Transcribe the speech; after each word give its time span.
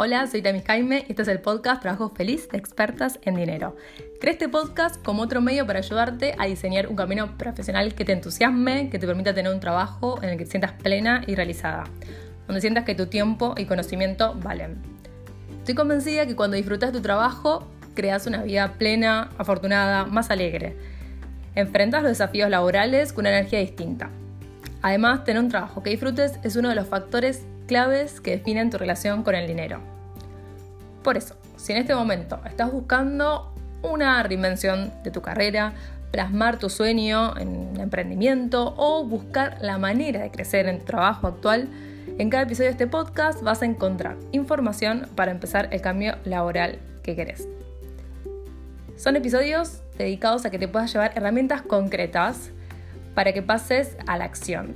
Hola, 0.00 0.28
soy 0.28 0.42
Tamis 0.42 0.62
Jaime 0.64 1.04
y 1.08 1.10
este 1.10 1.22
es 1.22 1.28
el 1.28 1.40
podcast 1.40 1.82
Trabajo 1.82 2.10
Feliz 2.10 2.48
de 2.50 2.56
Expertas 2.56 3.18
en 3.22 3.34
Dinero. 3.34 3.74
Creé 4.20 4.34
este 4.34 4.48
podcast 4.48 5.02
como 5.02 5.22
otro 5.22 5.40
medio 5.40 5.66
para 5.66 5.80
ayudarte 5.80 6.36
a 6.38 6.46
diseñar 6.46 6.86
un 6.86 6.94
camino 6.94 7.36
profesional 7.36 7.92
que 7.96 8.04
te 8.04 8.12
entusiasme, 8.12 8.90
que 8.90 9.00
te 9.00 9.08
permita 9.08 9.34
tener 9.34 9.52
un 9.52 9.58
trabajo 9.58 10.22
en 10.22 10.28
el 10.28 10.38
que 10.38 10.44
te 10.44 10.52
sientas 10.52 10.70
plena 10.70 11.24
y 11.26 11.34
realizada, 11.34 11.82
donde 12.46 12.60
sientas 12.60 12.84
que 12.84 12.94
tu 12.94 13.06
tiempo 13.06 13.56
y 13.58 13.64
conocimiento 13.64 14.36
valen. 14.40 14.80
Estoy 15.58 15.74
convencida 15.74 16.26
que 16.26 16.36
cuando 16.36 16.56
disfrutas 16.56 16.92
tu 16.92 17.00
trabajo, 17.00 17.66
creas 17.96 18.28
una 18.28 18.44
vida 18.44 18.74
plena, 18.74 19.30
afortunada, 19.36 20.04
más 20.04 20.30
alegre. 20.30 20.76
Enfrentas 21.56 22.04
los 22.04 22.12
desafíos 22.12 22.48
laborales 22.50 23.12
con 23.12 23.22
una 23.22 23.36
energía 23.36 23.58
distinta. 23.58 24.10
Además, 24.80 25.24
tener 25.24 25.42
un 25.42 25.48
trabajo 25.48 25.82
que 25.82 25.90
disfrutes 25.90 26.38
es 26.44 26.54
uno 26.54 26.68
de 26.68 26.76
los 26.76 26.86
factores 26.86 27.47
claves 27.68 28.20
que 28.20 28.32
definen 28.32 28.70
tu 28.70 28.78
relación 28.78 29.22
con 29.22 29.36
el 29.36 29.46
dinero. 29.46 29.78
Por 31.04 31.16
eso, 31.16 31.36
si 31.56 31.72
en 31.72 31.78
este 31.78 31.94
momento 31.94 32.40
estás 32.46 32.72
buscando 32.72 33.52
una 33.82 34.20
reinvención 34.24 34.92
de 35.04 35.12
tu 35.12 35.22
carrera, 35.22 35.74
plasmar 36.10 36.58
tu 36.58 36.70
sueño 36.70 37.36
en 37.36 37.48
un 37.48 37.78
emprendimiento 37.78 38.74
o 38.76 39.04
buscar 39.04 39.58
la 39.60 39.78
manera 39.78 40.22
de 40.22 40.30
crecer 40.30 40.66
en 40.66 40.80
tu 40.80 40.86
trabajo 40.86 41.28
actual, 41.28 41.68
en 42.18 42.30
cada 42.30 42.44
episodio 42.44 42.68
de 42.68 42.72
este 42.72 42.86
podcast 42.86 43.42
vas 43.42 43.62
a 43.62 43.66
encontrar 43.66 44.16
información 44.32 45.06
para 45.14 45.30
empezar 45.30 45.68
el 45.70 45.80
cambio 45.80 46.16
laboral 46.24 46.78
que 47.02 47.14
querés. 47.14 47.46
Son 48.96 49.14
episodios 49.14 49.82
dedicados 49.96 50.44
a 50.44 50.50
que 50.50 50.58
te 50.58 50.66
puedas 50.66 50.92
llevar 50.92 51.12
herramientas 51.14 51.62
concretas 51.62 52.50
para 53.14 53.32
que 53.32 53.42
pases 53.42 53.96
a 54.06 54.16
la 54.16 54.24
acción, 54.24 54.74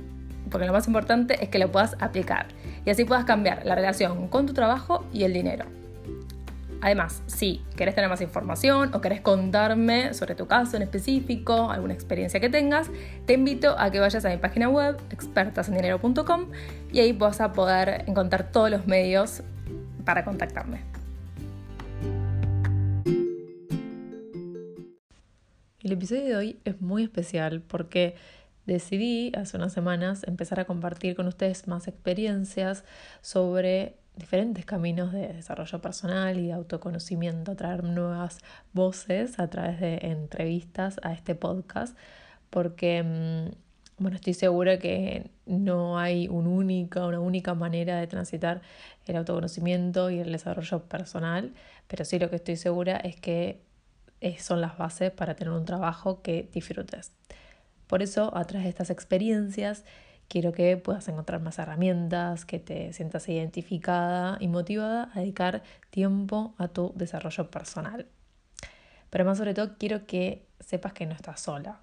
porque 0.49 0.67
lo 0.67 0.73
más 0.73 0.87
importante 0.87 1.43
es 1.43 1.49
que 1.49 1.59
lo 1.59 1.71
puedas 1.71 1.95
aplicar 1.99 2.45
y 2.85 2.89
así 2.89 3.05
puedas 3.05 3.25
cambiar 3.25 3.65
la 3.65 3.75
relación 3.75 4.27
con 4.27 4.45
tu 4.45 4.53
trabajo 4.53 5.05
y 5.13 5.23
el 5.23 5.33
dinero. 5.33 5.65
Además, 6.83 7.23
si 7.27 7.61
querés 7.77 7.95
tener 7.95 8.09
más 8.09 8.19
información 8.19 8.93
o 8.93 8.99
querés 8.99 9.21
contarme 9.21 10.13
sobre 10.13 10.35
tu 10.35 10.47
caso 10.47 10.75
en 10.75 10.83
específico, 10.83 11.71
alguna 11.71 11.93
experiencia 11.93 12.41
que 12.41 12.49
tengas, 12.49 12.89
te 13.25 13.33
invito 13.35 13.79
a 13.79 13.89
que 13.89 14.01
vayas 14.01 14.25
a 14.25 14.29
mi 14.29 14.35
página 14.35 14.67
web 14.67 14.97
expertasendinero.com 15.09 16.47
y 16.91 16.99
ahí 16.99 17.13
vas 17.13 17.39
a 17.39 17.53
poder 17.53 18.03
encontrar 18.07 18.51
todos 18.51 18.69
los 18.69 18.85
medios 18.85 19.43
para 20.03 20.25
contactarme. 20.25 20.81
El 25.83 25.91
episodio 25.93 26.25
de 26.25 26.35
hoy 26.35 26.59
es 26.65 26.81
muy 26.81 27.03
especial 27.03 27.61
porque 27.61 28.15
decidí 28.65 29.31
hace 29.35 29.57
unas 29.57 29.73
semanas 29.73 30.23
empezar 30.25 30.59
a 30.59 30.65
compartir 30.65 31.15
con 31.15 31.27
ustedes 31.27 31.67
más 31.67 31.87
experiencias 31.87 32.83
sobre 33.21 33.95
diferentes 34.15 34.65
caminos 34.65 35.11
de 35.11 35.33
desarrollo 35.33 35.81
personal 35.81 36.37
y 36.39 36.47
de 36.47 36.53
autoconocimiento, 36.53 37.55
traer 37.55 37.83
nuevas 37.83 38.39
voces 38.73 39.39
a 39.39 39.49
través 39.49 39.79
de 39.79 39.99
entrevistas 40.03 40.99
a 41.03 41.13
este 41.13 41.35
podcast, 41.35 41.97
porque 42.49 43.03
mm, 43.03 43.55
bueno, 43.97 44.15
estoy 44.15 44.33
segura 44.33 44.79
que 44.79 45.31
no 45.45 45.97
hay 45.97 46.27
un 46.27 46.47
única, 46.47 47.05
una 47.05 47.19
única 47.19 47.53
manera 47.53 47.99
de 47.99 48.07
transitar 48.07 48.61
el 49.05 49.15
autoconocimiento 49.15 50.09
y 50.09 50.19
el 50.19 50.31
desarrollo 50.31 50.83
personal, 50.83 51.53
pero 51.87 52.05
sí 52.05 52.19
lo 52.19 52.29
que 52.29 52.37
estoy 52.37 52.55
segura 52.55 52.97
es 52.97 53.15
que 53.19 53.61
son 54.39 54.61
las 54.61 54.77
bases 54.77 55.11
para 55.11 55.35
tener 55.35 55.53
un 55.53 55.65
trabajo 55.65 56.21
que 56.21 56.49
disfrutes. 56.53 57.11
Por 57.87 58.01
eso, 58.01 58.35
a 58.35 58.45
través 58.45 58.63
de 58.65 58.69
estas 58.69 58.89
experiencias, 58.89 59.83
quiero 60.27 60.51
que 60.51 60.77
puedas 60.77 61.07
encontrar 61.07 61.41
más 61.41 61.59
herramientas, 61.59 62.45
que 62.45 62.59
te 62.59 62.93
sientas 62.93 63.27
identificada 63.29 64.37
y 64.39 64.47
motivada 64.47 65.09
a 65.13 65.19
dedicar 65.19 65.63
tiempo 65.89 66.55
a 66.57 66.67
tu 66.67 66.93
desarrollo 66.95 67.49
personal. 67.51 68.07
Pero 69.09 69.25
más 69.25 69.37
sobre 69.37 69.53
todo, 69.53 69.75
quiero 69.77 70.05
que 70.07 70.47
sepas 70.59 70.93
que 70.93 71.05
no 71.05 71.13
estás 71.13 71.39
sola, 71.41 71.81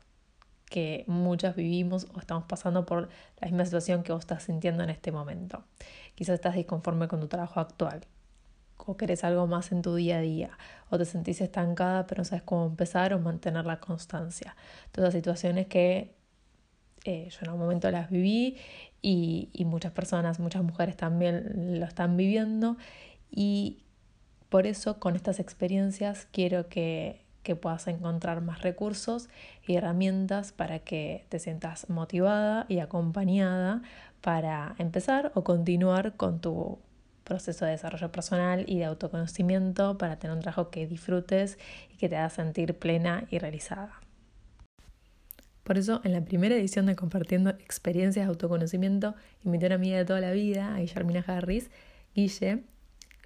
que 0.69 1.05
muchas 1.07 1.55
vivimos 1.55 2.07
o 2.15 2.19
estamos 2.19 2.45
pasando 2.45 2.87
por 2.87 3.09
la 3.41 3.47
misma 3.47 3.65
situación 3.65 4.03
que 4.03 4.13
vos 4.13 4.23
estás 4.23 4.45
sintiendo 4.45 4.83
en 4.83 4.91
este 4.91 5.13
momento. 5.13 5.65
Quizás 6.15 6.35
estás 6.35 6.55
disconforme 6.55 7.09
con 7.09 7.21
tu 7.21 7.29
trabajo 7.29 7.61
actual, 7.61 8.01
o 8.87 8.97
querés 8.97 9.25
algo 9.25 9.47
más 9.47 9.73
en 9.73 9.83
tu 9.83 9.95
día 9.95 10.19
a 10.19 10.21
día, 10.21 10.59
o 10.91 10.99
te 10.99 11.05
sentís 11.05 11.41
estancada 11.41 12.07
pero 12.07 12.21
no 12.21 12.25
sabes 12.25 12.43
cómo 12.43 12.67
empezar 12.67 13.15
o 13.15 13.19
mantener 13.19 13.67
la 13.67 13.81
constancia. 13.81 14.57
Todas 14.93 15.15
situaciones 15.15 15.67
que 15.67 16.15
eh, 17.05 17.29
yo 17.31 17.39
en 17.43 17.51
un 17.53 17.59
momento 17.59 17.91
las 17.91 18.11
viví 18.11 18.57
y, 19.03 19.49
y 19.53 19.65
muchas 19.65 19.93
personas, 19.93 20.39
muchas 20.39 20.63
mujeres 20.63 20.97
también 20.97 21.79
lo 21.81 21.87
están 21.87 22.17
viviendo 22.17 22.77
y 23.31 23.85
por 24.51 24.67
eso 24.67 24.99
con 24.99 25.17
estas 25.17 25.39
experiencias 25.39 26.27
quiero 26.33 26.69
que, 26.69 27.25
que 27.43 27.57
puedas 27.57 27.87
encontrar 27.87 28.43
más 28.43 28.63
recursos 28.63 29.29
y 29.67 29.77
herramientas 29.77 30.53
para 30.53 30.81
que 30.81 31.25
te 31.29 31.39
sientas 31.39 31.89
motivada 31.89 32.67
y 32.69 32.81
acompañada 32.81 33.83
para 34.21 34.75
empezar 34.79 35.33
o 35.35 35.45
continuar 35.45 36.17
con 36.17 36.41
tu 36.41 36.79
proceso 37.31 37.65
de 37.65 37.71
desarrollo 37.71 38.11
personal 38.11 38.65
y 38.67 38.79
de 38.79 38.87
autoconocimiento 38.87 39.97
para 39.97 40.19
tener 40.19 40.37
un 40.37 40.43
trabajo 40.43 40.71
que 40.71 40.89
disfrutes 40.89 41.59
y 41.95 41.97
que 41.97 42.09
te 42.09 42.17
haga 42.17 42.29
sentir 42.29 42.75
plena 42.75 43.25
y 43.31 43.39
realizada. 43.39 44.01
Por 45.63 45.79
eso, 45.79 46.01
en 46.03 46.13
la 46.13 46.25
primera 46.25 46.57
edición 46.57 46.87
de 46.87 46.97
Compartiendo 46.97 47.51
Experiencias 47.51 48.27
de 48.27 48.31
Autoconocimiento, 48.31 49.15
invité 49.45 49.67
a 49.67 49.69
una 49.69 49.75
amiga 49.77 49.99
de 49.99 50.05
toda 50.05 50.21
la 50.21 50.33
vida, 50.33 50.75
a 50.75 50.81
Guillermina 50.81 51.25
Harris, 51.25 51.71
Guille. 52.17 52.65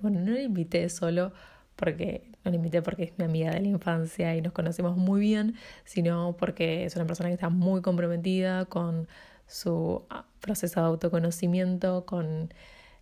Bueno, 0.03 0.21
no 0.21 0.33
la 0.33 0.43
invité 0.43 0.91
solo 0.91 1.33
porque 1.75 2.31
no 2.45 2.51
la 2.51 2.57
invité 2.59 2.83
porque 2.83 3.05
es 3.05 3.17
mi 3.17 3.25
amiga 3.25 3.53
de 3.53 3.63
la 3.63 3.69
infancia 3.69 4.37
y 4.37 4.43
nos 4.43 4.53
conocemos 4.53 4.99
muy 4.99 5.21
bien, 5.21 5.55
sino 5.85 6.37
porque 6.37 6.85
es 6.85 6.95
una 6.95 7.07
persona 7.07 7.31
que 7.31 7.37
está 7.37 7.49
muy 7.49 7.81
comprometida 7.81 8.67
con 8.67 9.09
su 9.47 10.05
ah, 10.11 10.27
proceso 10.41 10.81
de 10.81 10.87
autoconocimiento, 10.89 12.05
con 12.05 12.53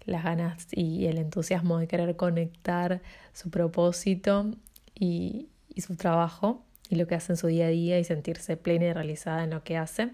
las 0.05 0.25
ganas 0.25 0.69
y 0.73 1.07
el 1.07 1.19
entusiasmo 1.19 1.79
de 1.79 1.87
querer 1.87 2.17
conectar 2.17 3.03
su 3.33 3.51
propósito 3.51 4.51
y, 4.95 5.49
su 5.79 5.97
trabajo 5.97 6.63
y 6.91 6.97
lo 6.97 7.07
que 7.07 7.15
hace 7.15 7.33
en 7.33 7.37
su 7.39 7.47
día 7.47 7.67
a 7.67 7.71
día 7.71 7.99
y 7.99 8.05
sentirse 8.05 8.57
plena 8.57 8.87
y 8.87 8.93
realizada 8.93 9.45
en 9.45 9.51
lo 9.51 9.65
que 9.65 9.77
hace. 9.77 10.11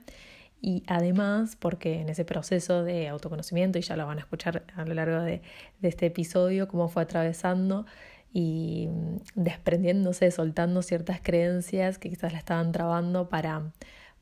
Y 0.60 0.82
además, 0.86 1.56
porque 1.56 2.00
en 2.00 2.08
ese 2.08 2.24
proceso 2.24 2.84
de 2.84 3.08
autoconocimiento, 3.08 3.78
y 3.78 3.82
ya 3.82 3.96
lo 3.96 4.06
van 4.06 4.18
a 4.18 4.20
escuchar 4.20 4.64
a 4.76 4.84
lo 4.84 4.94
largo 4.94 5.20
de, 5.20 5.42
de 5.80 5.88
este 5.88 6.06
episodio, 6.06 6.68
cómo 6.68 6.88
fue 6.88 7.02
atravesando 7.02 7.86
y 8.32 8.88
desprendiéndose, 9.34 10.30
soltando 10.30 10.82
ciertas 10.82 11.20
creencias 11.22 11.98
que 11.98 12.10
quizás 12.10 12.32
la 12.32 12.38
estaban 12.38 12.72
trabando 12.72 13.28
para 13.28 13.72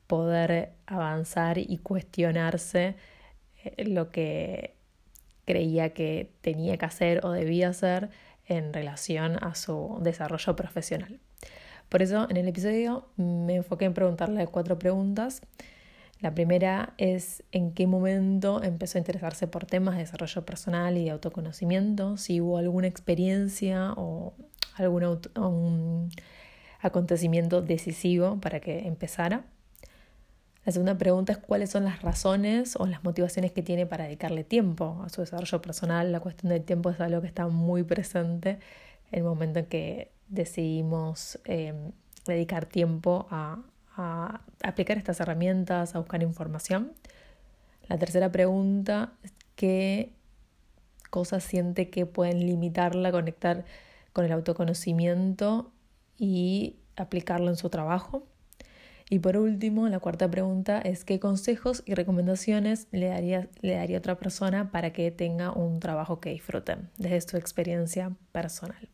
poder 0.07 0.73
avanzar 0.85 1.57
y 1.57 1.77
cuestionarse 1.79 2.95
eh, 3.63 3.85
lo 3.85 4.09
que 4.09 4.76
creía 5.47 5.93
que 5.93 6.29
tenía 6.41 6.77
que 6.77 6.85
hacer 6.85 7.25
o 7.25 7.31
debía 7.31 7.69
hacer 7.69 8.09
en 8.45 8.73
relación 8.73 9.41
a 9.41 9.55
su 9.55 9.97
desarrollo 10.01 10.55
profesional. 10.55 11.19
Por 11.89 12.01
eso 12.01 12.27
en 12.29 12.35
el 12.35 12.47
episodio 12.49 13.07
me 13.15 13.55
enfoqué 13.55 13.85
en 13.85 13.93
preguntarle 13.93 14.45
cuatro 14.47 14.77
preguntas. 14.77 15.41
La 16.19 16.33
primera 16.33 16.93
es 16.97 17.43
en 17.51 17.71
qué 17.71 17.87
momento 17.87 18.61
empezó 18.61 18.97
a 18.97 18.99
interesarse 18.99 19.47
por 19.47 19.65
temas 19.65 19.95
de 19.95 20.01
desarrollo 20.01 20.45
personal 20.45 20.97
y 20.97 21.05
de 21.05 21.11
autoconocimiento, 21.11 22.17
si 22.17 22.41
hubo 22.41 22.57
alguna 22.57 22.87
experiencia 22.87 23.93
o 23.95 24.33
algún 24.75 26.09
acontecimiento 26.81 27.61
decisivo 27.61 28.39
para 28.41 28.59
que 28.59 28.85
empezara. 28.85 29.45
La 30.67 30.73
segunda 30.73 30.97
pregunta 30.97 31.31
es 31.31 31.37
cuáles 31.37 31.69
son 31.69 31.85
las 31.85 32.01
razones 32.01 32.75
o 32.75 32.85
las 32.87 33.01
motivaciones 33.01 33.53
que 33.53 33.63
tiene 33.63 33.85
para 33.85 34.03
dedicarle 34.03 34.43
tiempo 34.43 35.01
a 35.01 35.07
su 35.07 35.21
desarrollo 35.21 35.61
personal. 35.61 36.11
La 36.11 36.19
cuestión 36.19 36.49
del 36.49 36.65
tiempo 36.65 36.89
es 36.89 36.99
algo 36.99 37.21
que 37.21 37.27
está 37.27 37.47
muy 37.47 37.83
presente 37.83 38.59
en 39.09 39.19
el 39.19 39.23
momento 39.23 39.59
en 39.59 39.67
que 39.67 40.11
decidimos 40.27 41.39
eh, 41.45 41.73
dedicar 42.25 42.65
tiempo 42.65 43.27
a, 43.31 43.63
a 43.95 44.41
aplicar 44.61 44.97
estas 44.97 45.21
herramientas, 45.21 45.95
a 45.95 45.99
buscar 45.99 46.21
información. 46.21 46.91
La 47.87 47.97
tercera 47.97 48.29
pregunta 48.29 49.13
es 49.23 49.31
qué 49.55 50.11
cosas 51.09 51.45
siente 51.45 51.89
que 51.89 52.05
pueden 52.05 52.45
limitarla, 52.45 53.13
conectar 53.13 53.63
con 54.11 54.25
el 54.25 54.33
autoconocimiento 54.33 55.71
y 56.17 56.75
aplicarlo 56.97 57.47
en 57.47 57.55
su 57.55 57.69
trabajo. 57.69 58.27
Y 59.09 59.19
por 59.19 59.37
último, 59.37 59.87
la 59.87 59.99
cuarta 59.99 60.29
pregunta 60.29 60.81
es 60.81 61.05
qué 61.05 61.19
consejos 61.19 61.81
y 61.85 61.93
recomendaciones 61.93 62.87
le 62.91 63.07
daría, 63.07 63.47
le 63.61 63.75
daría 63.75 63.97
a 63.97 63.99
otra 63.99 64.15
persona 64.15 64.69
para 64.71 64.91
que 64.91 65.11
tenga 65.11 65.51
un 65.51 65.79
trabajo 65.79 66.19
que 66.19 66.31
disfruten 66.31 66.89
desde 66.97 67.21
su 67.21 67.37
experiencia 67.37 68.11
personal. 68.33 68.89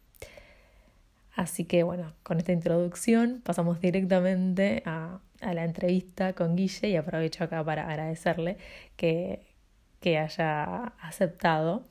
Así 1.36 1.66
que 1.66 1.82
bueno, 1.82 2.14
con 2.22 2.38
esta 2.38 2.52
introducción 2.52 3.42
pasamos 3.44 3.82
directamente 3.82 4.84
a, 4.86 5.20
a 5.42 5.54
la 5.56 5.64
entrevista 5.64 6.34
con 6.34 6.56
Guille 6.56 6.90
y 6.90 6.96
aprovecho 6.96 7.44
acá 7.44 7.64
para 7.64 7.90
agradecerle 7.90 8.58
que, 8.96 9.48
que 10.00 10.20
haya 10.20 10.94
aceptado 11.02 11.88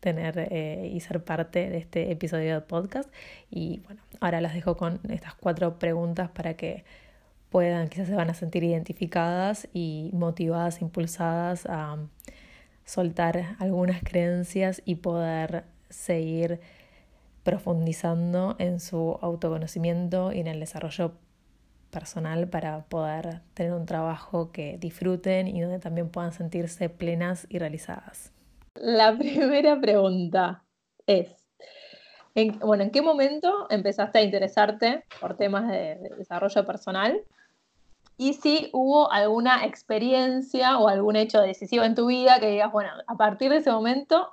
tener 0.00 0.48
eh, 0.50 0.90
y 0.92 1.00
ser 1.00 1.24
parte 1.24 1.68
de 1.70 1.78
este 1.78 2.12
episodio 2.12 2.54
de 2.54 2.60
podcast. 2.60 3.12
Y 3.50 3.80
bueno, 3.84 4.02
ahora 4.20 4.40
las 4.40 4.54
dejo 4.54 4.76
con 4.76 5.00
estas 5.08 5.34
cuatro 5.34 5.78
preguntas 5.78 6.30
para 6.30 6.54
que 6.54 6.84
puedan, 7.50 7.88
quizás 7.88 8.08
se 8.08 8.14
van 8.14 8.30
a 8.30 8.34
sentir 8.34 8.64
identificadas 8.64 9.68
y 9.72 10.10
motivadas, 10.12 10.82
impulsadas 10.82 11.66
a 11.66 11.96
soltar 12.84 13.56
algunas 13.58 14.02
creencias 14.02 14.82
y 14.84 14.96
poder 14.96 15.64
seguir 15.90 16.60
profundizando 17.42 18.56
en 18.58 18.80
su 18.80 19.18
autoconocimiento 19.22 20.32
y 20.32 20.40
en 20.40 20.48
el 20.48 20.60
desarrollo 20.60 21.12
personal 21.90 22.48
para 22.48 22.84
poder 22.84 23.40
tener 23.54 23.72
un 23.72 23.86
trabajo 23.86 24.52
que 24.52 24.76
disfruten 24.78 25.48
y 25.48 25.60
donde 25.60 25.78
también 25.78 26.10
puedan 26.10 26.32
sentirse 26.32 26.88
plenas 26.88 27.46
y 27.48 27.58
realizadas. 27.58 28.32
La 28.74 29.16
primera 29.18 29.80
pregunta 29.80 30.64
es, 31.06 31.34
¿en, 32.34 32.58
bueno, 32.58 32.84
¿en 32.84 32.90
qué 32.90 33.02
momento 33.02 33.66
empezaste 33.70 34.18
a 34.18 34.22
interesarte 34.22 35.04
por 35.20 35.36
temas 35.36 35.68
de, 35.68 35.96
desarrollo 36.18 36.64
personal? 36.64 37.22
Y 38.20 38.34
si 38.34 38.68
hubo 38.72 39.12
alguna 39.12 39.64
experiencia 39.64 40.76
o 40.78 40.88
algún 40.88 41.14
hecho 41.14 41.40
decisivo 41.40 41.84
en 41.84 41.94
tu 41.94 42.06
vida 42.06 42.40
que 42.40 42.50
digas, 42.50 42.72
bueno, 42.72 42.90
a 43.06 43.16
partir 43.16 43.50
de 43.50 43.58
ese 43.58 43.70
momento 43.70 44.28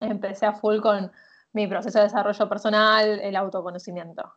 empecé 0.00 0.44
a 0.44 0.52
full 0.52 0.80
con 0.80 1.10
mi 1.52 1.66
proceso 1.66 1.98
de 1.98 2.04
desarrollo 2.04 2.46
personal, 2.46 3.18
el 3.20 3.34
autoconocimiento. 3.34 4.34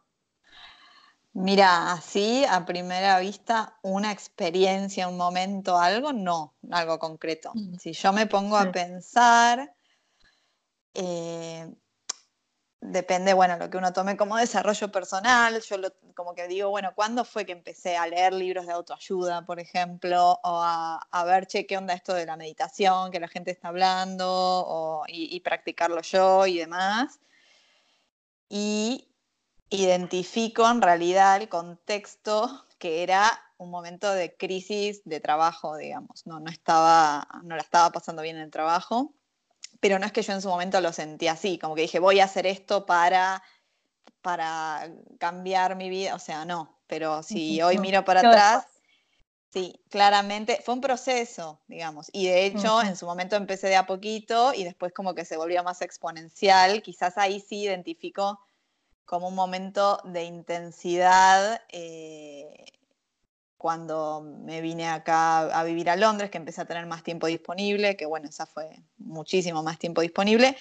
Mira, 1.34 1.92
así 1.92 2.46
a 2.50 2.66
primera 2.66 3.20
vista, 3.20 3.78
una 3.82 4.14
experiencia, 4.14 5.10
un 5.10 5.18
momento, 5.18 5.78
algo, 5.78 6.14
no, 6.14 6.56
algo 6.72 6.98
concreto. 7.00 7.52
Mm. 7.54 7.76
Si 7.76 7.92
yo 7.92 8.14
me 8.14 8.28
pongo 8.28 8.58
a 8.58 8.72
pensar, 8.72 9.76
eh, 10.94 11.70
depende, 12.82 13.34
bueno, 13.34 13.58
lo 13.58 13.70
que 13.70 13.78
uno 13.78 13.94
tome 13.94 14.18
como 14.18 14.38
desarrollo 14.38 14.92
personal. 14.92 15.62
Yo 15.62 15.78
como 16.16 16.34
que 16.34 16.48
digo, 16.48 16.70
bueno, 16.70 16.94
¿cuándo 16.96 17.26
fue 17.26 17.46
que 17.46 17.52
empecé 17.52 17.98
a 17.98 18.08
leer 18.08 18.34
libros 18.34 18.66
de 18.66 18.74
autoayuda, 18.74 19.46
por 19.46 19.60
ejemplo? 19.60 20.40
O 20.44 20.62
a, 20.62 21.24
ver, 21.26 21.48
che, 21.48 21.66
¿qué 21.66 21.78
onda 21.78 21.94
esto 21.94 22.14
de 22.14 22.26
la 22.26 22.38
meditación 22.38 23.12
que 23.12 23.20
la 23.20 23.28
gente 23.28 23.52
está 23.52 23.70
hablando? 23.70 25.04
y, 25.08 25.36
y 25.36 25.40
practicarlo 25.42 26.02
yo 26.02 26.46
y 26.46 26.58
demás. 26.58 27.20
Y 28.50 29.10
identifico 29.70 30.68
en 30.70 30.82
realidad 30.82 31.38
el 31.42 31.50
contexto 31.50 32.66
que 32.80 33.04
era 33.04 33.30
un 33.58 33.70
momento 33.70 34.12
de 34.12 34.36
crisis 34.36 35.02
de 35.04 35.20
trabajo, 35.20 35.76
digamos. 35.78 36.26
No, 36.26 36.40
no, 36.40 36.50
estaba, 36.50 37.28
no 37.44 37.56
la 37.56 37.62
estaba 37.62 37.92
pasando 37.92 38.22
bien 38.22 38.38
en 38.38 38.44
el 38.44 38.52
trabajo, 38.52 39.14
pero 39.80 40.00
no 40.00 40.06
es 40.06 40.12
que 40.12 40.22
yo 40.22 40.34
en 40.34 40.42
su 40.42 40.50
momento 40.50 40.82
lo 40.82 40.94
sentí 40.94 41.28
así, 41.28 41.58
como 41.58 41.76
que 41.76 41.84
dije, 41.84 42.00
voy 42.00 42.20
a 42.20 42.26
hacer 42.26 42.46
esto 42.46 42.86
para, 42.86 43.42
para 44.22 44.92
cambiar 45.20 45.76
mi 45.76 45.90
vida, 45.90 46.16
o 46.16 46.20
sea, 46.20 46.46
no, 46.46 46.78
pero 46.88 47.24
si 47.24 47.62
hoy 47.62 47.78
miro 47.78 48.04
para 48.04 48.20
atrás, 48.20 48.68
sí, 49.52 49.80
claramente 49.90 50.62
fue 50.64 50.74
un 50.76 50.82
proceso, 50.82 51.62
digamos, 51.68 52.10
y 52.12 52.28
de 52.28 52.46
hecho 52.46 52.82
en 52.82 52.96
su 52.96 53.06
momento 53.06 53.36
empecé 53.36 53.68
de 53.68 53.78
a 53.78 53.86
poquito 53.86 54.54
y 54.54 54.64
después 54.64 54.94
como 54.94 55.16
que 55.16 55.26
se 55.26 55.38
volvió 55.38 55.64
más 55.64 55.82
exponencial, 55.82 56.82
quizás 56.82 57.18
ahí 57.18 57.40
sí 57.40 57.64
identifico 57.64 58.40
como 59.06 59.28
un 59.28 59.36
momento 59.36 60.02
de 60.04 60.24
intensidad 60.24 61.62
eh, 61.70 62.66
cuando 63.60 64.22
me 64.22 64.62
vine 64.62 64.88
acá 64.88 65.42
a 65.42 65.64
vivir 65.66 65.90
a 65.90 65.98
Londres, 65.98 66.32
que 66.32 66.38
empecé 66.38 66.62
a 66.62 66.66
tener 66.66 66.86
más 66.86 67.04
tiempo 67.04 67.28
disponible, 67.28 67.98
que 67.98 68.06
bueno, 68.06 68.30
esa 68.30 68.46
fue 68.46 68.70
muchísimo 68.98 69.62
más 69.64 69.78
tiempo 69.78 70.00
disponible, 70.00 70.56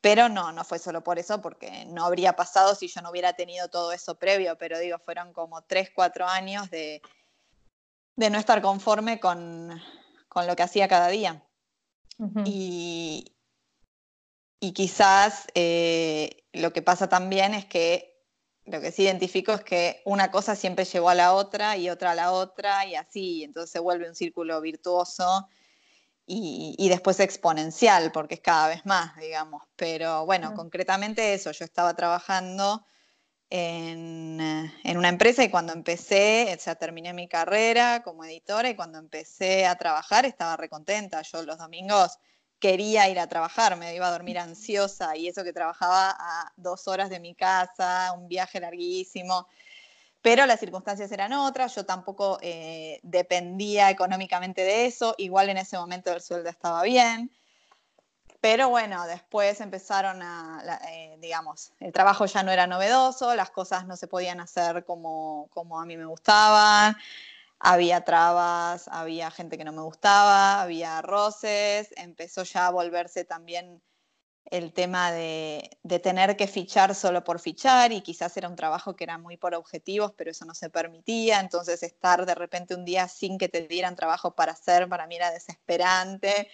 pero 0.00 0.28
no, 0.28 0.52
no 0.52 0.62
fue 0.62 0.78
solo 0.78 1.02
por 1.02 1.18
eso, 1.18 1.42
porque 1.42 1.84
no 1.86 2.04
habría 2.04 2.36
pasado 2.36 2.76
si 2.76 2.86
yo 2.86 3.02
no 3.02 3.10
hubiera 3.10 3.32
tenido 3.32 3.66
todo 3.68 3.90
eso 3.90 4.14
previo, 4.20 4.56
pero 4.56 4.78
digo, 4.78 5.00
fueron 5.00 5.32
como 5.32 5.62
tres, 5.62 5.90
cuatro 5.92 6.28
años 6.28 6.70
de, 6.70 7.02
de 8.14 8.30
no 8.30 8.38
estar 8.38 8.62
conforme 8.62 9.18
con, 9.18 9.82
con, 10.28 10.46
lo 10.46 10.54
que 10.54 10.62
hacía 10.62 10.86
cada 10.86 11.08
día. 11.08 11.42
y, 12.44 13.34
y 14.60 14.72
quizás 14.74 15.48
eh, 15.56 16.44
lo 16.52 16.72
que 16.72 16.82
pasa 16.82 17.08
también 17.08 17.52
es 17.52 17.64
que 17.64 18.13
lo 18.66 18.80
que 18.80 18.92
sí 18.92 19.02
identifico 19.02 19.52
es 19.52 19.62
que 19.62 20.02
una 20.04 20.30
cosa 20.30 20.56
siempre 20.56 20.84
llevó 20.84 21.10
a 21.10 21.14
la 21.14 21.34
otra 21.34 21.76
y 21.76 21.90
otra 21.90 22.12
a 22.12 22.14
la 22.14 22.32
otra 22.32 22.86
y 22.86 22.94
así, 22.94 23.44
entonces 23.44 23.70
se 23.70 23.78
vuelve 23.78 24.08
un 24.08 24.14
círculo 24.14 24.60
virtuoso 24.60 25.48
y, 26.26 26.88
después 26.88 27.20
exponencial, 27.20 28.10
porque 28.10 28.36
es 28.36 28.40
cada 28.40 28.68
vez 28.68 28.86
más, 28.86 29.14
digamos. 29.16 29.62
Pero 29.76 30.24
bueno, 30.24 30.54
concretamente 30.54 31.34
eso, 31.34 31.50
yo 31.52 31.66
estaba 31.66 31.94
trabajando 31.94 32.86
en, 33.50 34.40
en, 34.84 34.96
una 34.96 35.10
empresa 35.10 35.44
y 35.44 35.50
cuando 35.50 35.74
empecé, 35.74 36.54
o 36.56 36.60
sea, 36.60 36.76
terminé 36.76 37.12
mi 37.12 37.28
carrera 37.28 38.02
como 38.02 38.24
editora 38.24 38.70
y 38.70 38.74
cuando 38.74 38.98
empecé 38.98 39.66
a 39.66 39.76
trabajar 39.76 40.24
estaba 40.24 40.56
recontenta. 40.56 41.20
Yo 41.20 41.42
los 41.42 41.58
domingos 41.58 42.18
quería 42.64 43.10
ir 43.10 43.20
a 43.20 43.26
trabajar, 43.26 43.76
me 43.76 43.94
iba 43.94 44.06
a 44.06 44.10
dormir 44.10 44.38
ansiosa 44.38 45.14
y 45.18 45.28
eso 45.28 45.44
que 45.44 45.52
trabajaba 45.52 46.16
a 46.18 46.50
dos 46.56 46.88
horas 46.88 47.10
de 47.10 47.20
mi 47.20 47.34
casa, 47.34 48.12
un 48.16 48.26
viaje 48.26 48.58
larguísimo. 48.58 49.46
Pero 50.22 50.46
las 50.46 50.60
circunstancias 50.60 51.12
eran 51.12 51.34
otras, 51.34 51.74
yo 51.74 51.84
tampoco 51.84 52.38
eh, 52.40 53.00
dependía 53.02 53.90
económicamente 53.90 54.62
de 54.62 54.86
eso, 54.86 55.14
igual 55.18 55.50
en 55.50 55.58
ese 55.58 55.76
momento 55.76 56.10
el 56.10 56.22
sueldo 56.22 56.48
estaba 56.48 56.82
bien. 56.84 57.30
Pero 58.40 58.70
bueno, 58.70 59.06
después 59.06 59.60
empezaron 59.60 60.22
a, 60.22 60.80
eh, 60.90 61.18
digamos, 61.20 61.70
el 61.80 61.92
trabajo 61.92 62.24
ya 62.24 62.42
no 62.42 62.50
era 62.50 62.66
novedoso, 62.66 63.34
las 63.34 63.50
cosas 63.50 63.86
no 63.86 63.94
se 63.98 64.08
podían 64.08 64.40
hacer 64.40 64.86
como, 64.86 65.48
como 65.52 65.78
a 65.78 65.84
mí 65.84 65.98
me 65.98 66.06
gustaban, 66.06 66.96
había 67.64 68.02
trabas, 68.02 68.88
había 68.88 69.30
gente 69.30 69.56
que 69.56 69.64
no 69.64 69.72
me 69.72 69.80
gustaba, 69.80 70.60
había 70.60 71.00
roces, 71.00 71.88
empezó 71.96 72.42
ya 72.42 72.66
a 72.66 72.70
volverse 72.70 73.24
también 73.24 73.82
el 74.44 74.74
tema 74.74 75.10
de, 75.10 75.70
tener 76.02 76.36
que 76.36 76.46
fichar 76.46 76.94
solo 76.94 77.24
por 77.24 77.40
fichar 77.40 77.90
y 77.92 78.02
quizás 78.02 78.36
era 78.36 78.50
un 78.50 78.56
trabajo 78.56 78.94
que 78.94 79.04
era 79.04 79.16
muy 79.16 79.38
por 79.38 79.54
objetivos, 79.54 80.12
pero 80.12 80.30
eso 80.30 80.44
no 80.44 80.54
se 80.54 80.68
permitía, 80.68 81.40
entonces 81.40 81.82
estar 81.82 82.26
de 82.26 82.34
repente 82.34 82.74
un 82.74 82.84
día 82.84 83.08
sin 83.08 83.38
que 83.38 83.48
te 83.48 83.66
dieran 83.66 83.96
trabajo 83.96 84.34
para 84.34 84.52
hacer, 84.52 84.86
para 84.86 85.06
mí 85.06 85.16
era 85.16 85.30
desesperante. 85.30 86.50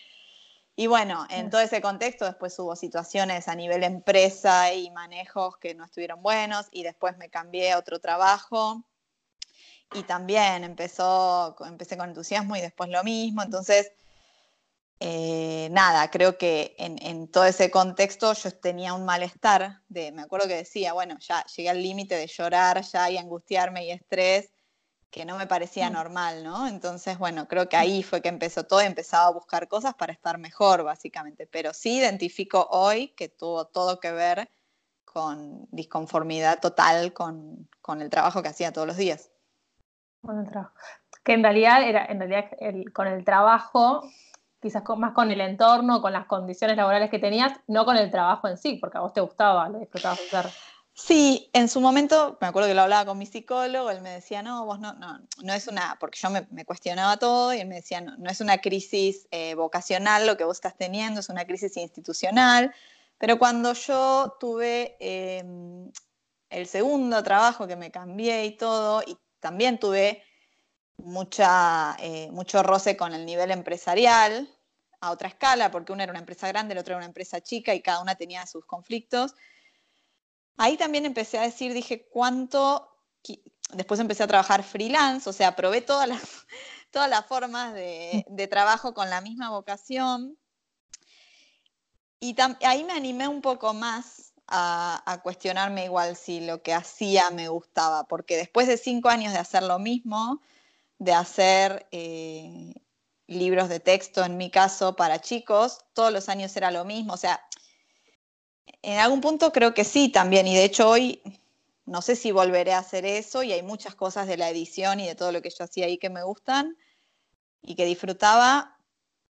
Y 0.76 0.86
bueno, 0.86 1.26
en 1.28 1.50
todo 1.50 1.60
ese 1.60 1.80
contexto 1.80 2.24
después 2.24 2.56
hubo 2.60 2.76
situaciones 2.76 3.48
a 3.48 3.56
nivel 3.56 3.82
empresa 3.82 4.72
y 4.72 4.90
manejos 4.92 5.56
que 5.56 5.74
no 5.74 5.84
estuvieron 5.84 6.22
buenos 6.22 6.68
y 6.70 6.84
después 6.84 7.18
me 7.18 7.30
cambié 7.30 7.72
a 7.72 7.78
otro 7.78 7.98
trabajo 7.98 8.84
y 9.94 10.02
también 10.04 10.64
empezó, 10.64 11.56
empecé 11.66 11.96
con 11.96 12.08
entusiasmo 12.10 12.56
y 12.56 12.60
después 12.60 12.90
lo 12.90 13.02
mismo. 13.02 13.42
Entonces, 13.42 13.92
eh, 15.00 15.68
nada, 15.72 16.10
creo 16.10 16.38
que 16.38 16.74
en, 16.78 17.28
todo 17.28 17.44
ese 17.46 17.70
contexto 17.70 18.32
yo 18.34 18.52
tenía 18.52 18.94
un 18.94 19.04
malestar, 19.04 19.80
de, 19.88 20.12
me 20.12 20.22
acuerdo 20.22 20.46
que 20.48 20.56
decía, 20.56 20.92
bueno, 20.92 21.18
ya 21.20 21.44
llegué 21.46 21.70
al 21.70 21.82
límite 21.82 22.16
de 22.16 22.26
llorar 22.26 22.82
ya 22.82 23.10
y 23.10 23.16
angustiarme 23.18 23.86
y 23.86 23.90
estrés, 23.90 24.50
que 25.10 25.24
no 25.24 25.36
me 25.38 25.46
parecía 25.46 25.90
mm. 25.90 25.92
normal, 25.92 26.44
¿no? 26.44 26.68
Entonces, 26.68 27.18
bueno, 27.18 27.48
creo 27.48 27.68
que 27.68 27.76
ahí 27.76 28.02
fue 28.02 28.20
que 28.22 28.28
empezó 28.28 28.64
todo, 28.64 28.80
empezaba 28.80 29.26
a 29.26 29.32
buscar 29.32 29.68
cosas 29.68 29.94
para 29.94 30.12
estar 30.12 30.38
mejor, 30.38 30.84
básicamente, 30.84 31.46
pero 31.46 31.74
sí 31.74 31.96
identifico 31.98 32.68
hoy 32.70 33.08
que 33.16 33.28
tuvo 33.28 33.66
todo 33.66 34.00
que 34.00 34.12
ver 34.12 34.50
con 35.04 35.66
disconformidad 35.72 36.60
total 36.60 37.12
con 37.12 37.68
el 38.00 38.10
trabajo 38.10 38.42
que 38.42 38.48
hacía 38.50 38.72
todos 38.72 38.86
los 38.86 38.96
días. 38.96 39.30
Con 40.22 40.40
el 40.40 40.50
trabajo. 40.50 40.74
Que 41.24 41.32
en 41.34 41.42
realidad 41.42 41.82
era, 41.82 42.04
en 42.06 42.18
realidad 42.18 42.50
con 42.92 43.06
el 43.06 43.24
trabajo, 43.24 44.02
quizás 44.60 44.82
más 44.96 45.12
con 45.12 45.30
el 45.30 45.40
entorno, 45.40 46.00
con 46.00 46.12
las 46.12 46.26
condiciones 46.26 46.76
laborales 46.76 47.10
que 47.10 47.18
tenías, 47.18 47.52
no 47.66 47.84
con 47.84 47.96
el 47.96 48.10
trabajo 48.10 48.48
en 48.48 48.56
sí, 48.56 48.76
porque 48.80 48.98
a 48.98 49.00
vos 49.00 49.12
te 49.12 49.20
gustaba, 49.20 49.68
lo 49.68 49.78
disfrutabas 49.78 50.20
hacer. 50.20 50.50
Sí, 50.92 51.48
en 51.54 51.68
su 51.68 51.80
momento, 51.80 52.36
me 52.40 52.48
acuerdo 52.48 52.68
que 52.68 52.74
lo 52.74 52.82
hablaba 52.82 53.06
con 53.06 53.16
mi 53.16 53.24
psicólogo, 53.24 53.90
él 53.90 54.02
me 54.02 54.10
decía, 54.10 54.42
no, 54.42 54.66
vos 54.66 54.78
no, 54.80 54.92
no, 54.94 55.18
no 55.42 55.52
es 55.54 55.66
una, 55.66 55.96
porque 55.98 56.18
yo 56.20 56.28
me, 56.28 56.64
cuestionaba 56.66 57.16
todo 57.16 57.54
y 57.54 57.60
él 57.60 57.68
me 57.68 57.76
decía, 57.76 58.02
no, 58.02 58.16
no 58.18 58.30
es 58.30 58.40
una 58.42 58.58
crisis 58.58 59.26
eh, 59.30 59.54
vocacional 59.54 60.26
lo 60.26 60.36
que 60.36 60.44
vos 60.44 60.58
estás 60.58 60.76
teniendo, 60.76 61.20
es 61.20 61.30
una 61.30 61.46
crisis 61.46 61.76
institucional. 61.78 62.74
Pero 63.18 63.38
cuando 63.38 63.72
yo 63.72 64.36
tuve 64.40 64.96
em, 65.00 65.90
el 66.50 66.66
segundo 66.66 67.22
trabajo 67.22 67.66
que 67.66 67.76
me 67.76 67.90
cambié 67.90 68.44
y 68.46 68.56
todo, 68.56 69.02
y 69.06 69.16
también 69.40 69.78
tuve 69.78 70.22
mucha, 70.98 71.96
eh, 71.98 72.30
mucho 72.30 72.62
roce 72.62 72.96
con 72.96 73.14
el 73.14 73.26
nivel 73.26 73.50
empresarial 73.50 74.48
a 75.00 75.10
otra 75.10 75.28
escala, 75.28 75.70
porque 75.70 75.92
una 75.92 76.04
era 76.04 76.12
una 76.12 76.20
empresa 76.20 76.46
grande, 76.48 76.74
la 76.74 76.82
otra 76.82 76.92
era 76.92 76.98
una 76.98 77.06
empresa 77.06 77.40
chica 77.40 77.74
y 77.74 77.80
cada 77.80 78.00
una 78.00 78.14
tenía 78.14 78.46
sus 78.46 78.64
conflictos. 78.66 79.34
Ahí 80.56 80.76
también 80.76 81.06
empecé 81.06 81.38
a 81.38 81.42
decir, 81.42 81.72
dije, 81.72 82.06
¿cuánto? 82.10 82.86
Después 83.72 83.98
empecé 84.00 84.22
a 84.22 84.26
trabajar 84.26 84.62
freelance, 84.62 85.28
o 85.28 85.32
sea, 85.32 85.56
probé 85.56 85.80
todas 85.80 86.06
las, 86.06 86.20
todas 86.90 87.08
las 87.08 87.24
formas 87.26 87.72
de, 87.72 88.24
de 88.28 88.46
trabajo 88.46 88.92
con 88.92 89.08
la 89.08 89.20
misma 89.20 89.50
vocación. 89.50 90.36
y 92.20 92.36
ahí 92.62 92.84
me 92.84 92.92
animé 92.92 93.26
un 93.26 93.40
poco 93.40 93.72
más 93.72 94.29
a, 94.50 95.20
cuestionarme 95.22 95.84
igual 95.84 96.16
si 96.16 96.40
lo 96.40 96.62
que 96.62 96.74
hacía 96.74 97.30
me 97.30 97.48
gustaba, 97.48 98.04
porque 98.04 98.36
después 98.36 98.66
de 98.66 98.76
cinco 98.76 99.08
años 99.08 99.32
de 99.32 99.38
hacer 99.38 99.62
lo 99.62 99.78
mismo, 99.78 100.40
de 100.98 101.12
hacer 101.12 101.86
eh, 101.92 102.74
libros 103.26 103.68
de 103.68 103.80
texto, 103.80 104.24
en 104.24 104.36
mi 104.36 104.50
caso, 104.50 104.96
para 104.96 105.20
chicos, 105.20 105.78
todos 105.94 106.12
los 106.12 106.28
años 106.28 106.56
era 106.56 106.70
lo 106.70 106.84
mismo, 106.84 107.14
o 107.14 107.16
sea, 107.16 107.40
en 108.82 108.98
algún 108.98 109.20
punto 109.20 109.52
creo 109.52 109.74
que 109.74 109.84
sí 109.84 110.08
también, 110.08 110.46
y 110.46 110.54
de 110.54 110.64
hecho 110.64 110.88
hoy 110.88 111.22
no 111.90 112.02
sé 112.02 112.14
si 112.14 112.30
volveré 112.30 112.72
a 112.72 112.78
hacer 112.78 113.04
eso, 113.04 113.42
y 113.42 113.52
hay 113.52 113.62
muchas 113.62 113.94
cosas 113.94 114.28
de 114.28 114.36
la 114.36 114.48
edición 114.48 115.00
y 115.00 115.06
de 115.06 115.16
todo 115.16 115.32
lo 115.32 115.42
que 115.42 115.50
yo 115.50 115.64
hacía 115.64 115.86
ahí 115.86 115.98
que 115.98 116.08
me 116.08 116.22
gustan 116.22 116.76
y 117.62 117.74
que 117.74 117.84
disfrutaba, 117.84 118.78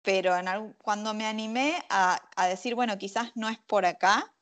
pero 0.01 0.33
cuando 0.81 1.13
me 1.13 1.25
animé 1.25 1.83
a, 1.89 2.21
decir, 2.47 2.75
bueno, 2.75 2.97
quizás 2.97 3.31
no 3.35 3.49
es 3.49 3.57
por 3.57 3.85
acá, 3.85 4.33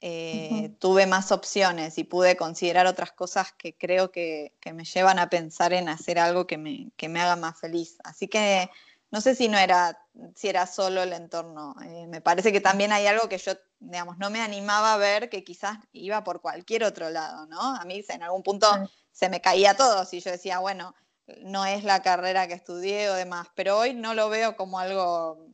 eh, 0.00 0.74
tuve 0.78 1.06
más 1.06 1.32
opciones 1.32 1.96
y 1.98 2.04
pude 2.04 2.36
considerar 2.36 2.86
otras 2.86 3.12
cosas 3.12 3.52
que 3.52 3.76
creo 3.76 4.10
que, 4.10 4.52
me 4.72 4.84
llevan 4.84 5.18
a 5.18 5.30
pensar 5.30 5.72
en 5.72 5.88
hacer 5.88 6.18
algo 6.18 6.46
que 6.46 6.58
me, 6.58 6.90
me, 7.08 7.20
haga 7.20 7.36
más 7.36 7.58
feliz. 7.58 7.96
Así 8.04 8.28
que 8.28 8.70
no 9.10 9.20
sé 9.20 9.34
si 9.34 9.48
no 9.48 9.58
era, 9.58 9.98
si 10.34 10.48
era 10.48 10.66
solo 10.66 11.02
el 11.02 11.12
entorno. 11.12 11.74
Eh, 11.84 12.06
me 12.08 12.20
parece 12.20 12.52
que 12.52 12.60
también 12.60 12.92
hay 12.92 13.06
algo 13.06 13.28
que 13.28 13.38
yo, 13.38 13.52
digamos, 13.78 14.18
no 14.18 14.28
me 14.30 14.40
animaba 14.40 14.94
a 14.94 14.98
ver 14.98 15.30
que 15.30 15.44
quizás 15.44 15.78
iba 15.92 16.22
por 16.24 16.40
cualquier 16.40 16.84
otro 16.84 17.10
lado, 17.10 17.46
¿no? 17.46 17.60
A 17.60 17.84
mí 17.84 18.04
en 18.08 18.22
algún 18.22 18.42
punto 18.42 18.66
se 19.12 19.28
me 19.28 19.40
caía 19.40 19.74
todo 19.74 20.04
si 20.04 20.20
yo 20.20 20.30
decía, 20.30 20.58
bueno, 20.58 20.94
no 21.42 21.64
es 21.64 21.84
la 21.84 22.02
carrera 22.02 22.48
que 22.48 22.54
estudié 22.54 23.08
o 23.08 23.14
demás, 23.14 23.48
pero 23.54 23.78
hoy 23.78 23.94
no 23.94 24.14
lo 24.14 24.28
veo 24.28 24.56
como 24.56 24.78
algo 24.78 25.53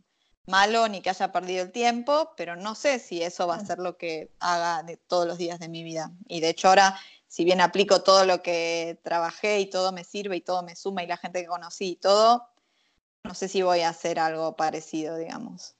malo 0.50 0.88
ni 0.88 1.00
que 1.00 1.10
haya 1.10 1.32
perdido 1.32 1.62
el 1.62 1.72
tiempo, 1.72 2.32
pero 2.36 2.56
no 2.56 2.74
sé 2.74 2.98
si 2.98 3.22
eso 3.22 3.46
va 3.46 3.54
a 3.54 3.64
ser 3.64 3.78
lo 3.78 3.96
que 3.96 4.30
haga 4.40 4.82
de 4.82 4.96
todos 4.96 5.26
los 5.26 5.38
días 5.38 5.58
de 5.58 5.68
mi 5.68 5.82
vida. 5.82 6.10
Y 6.28 6.40
de 6.40 6.50
hecho 6.50 6.68
ahora, 6.68 6.96
si 7.26 7.44
bien 7.44 7.60
aplico 7.60 8.02
todo 8.02 8.26
lo 8.26 8.42
que 8.42 9.00
trabajé 9.02 9.60
y 9.60 9.70
todo 9.70 9.92
me 9.92 10.04
sirve 10.04 10.36
y 10.36 10.40
todo 10.40 10.62
me 10.62 10.76
suma 10.76 11.02
y 11.02 11.06
la 11.06 11.16
gente 11.16 11.40
que 11.40 11.48
conocí 11.48 11.92
y 11.92 11.96
todo, 11.96 12.46
no 13.24 13.34
sé 13.34 13.48
si 13.48 13.62
voy 13.62 13.80
a 13.80 13.88
hacer 13.88 14.18
algo 14.18 14.56
parecido, 14.56 15.16
digamos. 15.16 15.76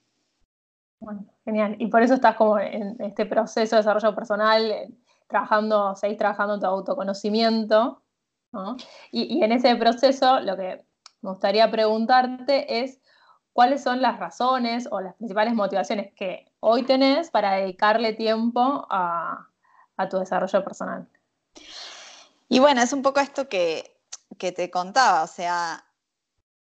Bueno, 1.01 1.27
genial. 1.45 1.77
Y 1.79 1.89
por 1.89 2.03
eso 2.03 2.15
estás 2.15 2.37
como 2.37 2.59
en 2.59 2.97
este 3.01 3.27
proceso 3.27 3.77
de 3.77 3.83
desarrollo 3.83 4.15
personal, 4.15 4.71
eh, 4.71 4.89
trabajando, 5.27 5.95
seguís 5.97 6.19
trabajando 6.19 6.55
en 6.55 6.61
tu 6.61 6.67
autoconocimiento, 6.67 8.03
y, 9.13 9.43
en 9.43 9.53
ese 9.53 9.77
proceso 9.77 10.41
lo 10.41 10.57
que 10.57 10.85
me 11.23 11.31
gustaría 11.31 11.71
preguntarte 11.71 12.83
es 12.83 13.00
cuáles 13.61 13.83
son 13.83 14.01
las 14.01 14.19
razones 14.19 14.89
o 14.91 15.03
las 15.03 15.15
principales 15.17 15.53
motivaciones 15.53 16.15
que 16.15 16.51
hoy 16.61 16.83
tenés 16.83 17.31
para 17.31 17.57
dedicarle 17.57 18.15
tiempo 18.15 18.87
a, 18.89 19.49
tu 20.09 20.19
desarrollo 20.19 20.65
personal. 20.65 21.07
Y 22.49 22.59
bueno, 22.59 22.81
es 22.81 22.95
un 22.95 23.03
poco 23.03 23.21
esto 23.21 23.51
que, 23.51 23.99
te 24.39 24.71
contaba, 24.71 25.23
o 25.25 25.27
sea, 25.27 25.85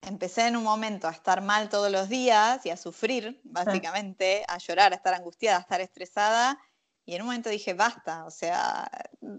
empecé 0.02 0.48
en 0.48 0.58
un 0.58 0.66
momento 0.66 1.08
a 1.08 1.12
estar 1.12 1.42
mal 1.42 1.70
todos 1.70 1.90
los 1.90 2.10
días 2.10 2.66
y 2.66 2.70
a 2.70 2.76
sufrir, 2.76 3.40
básicamente, 3.46 4.44
a 4.50 4.58
llorar, 4.58 4.92
a 4.92 4.98
estar 4.98 5.14
angustiada, 5.14 5.60
a 5.60 5.62
estar 5.62 5.80
estresada, 5.80 6.60
y 7.06 7.16
en 7.16 7.22
un 7.22 7.28
momento 7.28 7.50
dije, 7.50 7.74
basta, 7.74 8.26
o 8.26 8.30
sea, 8.30 8.92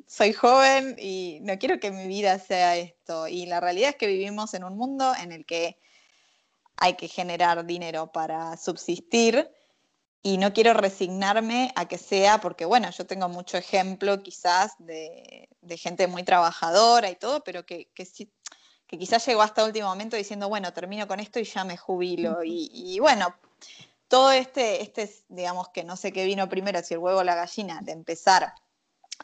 soy 0.06 0.32
joven 0.32 0.96
y 0.98 1.40
no 1.42 1.58
quiero 1.58 1.78
que 1.78 1.90
mi 1.90 2.06
vida 2.06 2.38
sea 2.38 2.78
esto. 2.78 3.28
Y 3.28 3.44
la 3.44 3.60
realidad 3.60 3.90
es 3.90 3.96
que 3.96 4.06
vivimos 4.06 4.54
en 4.54 4.64
un 4.64 4.78
mundo 4.78 5.12
en 5.20 5.30
el 5.30 5.44
que 5.44 5.78
hay 6.76 6.94
que 6.94 7.08
generar 7.08 7.64
dinero 7.64 8.12
para 8.12 8.56
subsistir 8.56 9.50
y 10.22 10.38
no 10.38 10.52
quiero 10.52 10.72
resignarme 10.72 11.72
a 11.76 11.86
que 11.86 11.98
sea, 11.98 12.40
porque 12.40 12.64
bueno, 12.64 12.90
yo 12.90 13.06
tengo 13.06 13.28
mucho 13.28 13.58
ejemplo 13.58 14.22
quizás 14.22 14.72
de, 14.78 15.48
gente 15.76 16.06
muy 16.06 16.22
trabajadora 16.22 17.10
y 17.10 17.16
todo, 17.16 17.44
pero 17.44 17.66
que, 17.66 17.90
que, 17.94 18.06
que 18.86 18.98
quizás 18.98 19.26
llegó 19.26 19.42
hasta 19.42 19.64
último 19.64 19.88
momento 19.88 20.16
diciendo, 20.16 20.48
bueno, 20.48 20.72
termino 20.72 21.06
con 21.06 21.20
esto 21.20 21.38
y 21.40 21.44
ya 21.44 21.64
me 21.64 21.76
jubilo. 21.76 22.42
y, 22.42 22.70
y 22.72 22.98
bueno, 23.00 23.34
todo 24.08 24.32
este, 24.32 24.82
este, 24.82 25.10
digamos 25.28 25.70
que 25.70 25.84
no 25.84 25.96
sé 25.96 26.12
qué 26.12 26.24
vino 26.24 26.48
primero, 26.48 26.82
si 26.82 26.94
el 26.94 27.00
huevo 27.00 27.20
o 27.20 27.24
la 27.24 27.34
gallina, 27.34 27.80
de 27.82 27.92
empezar 27.92 28.54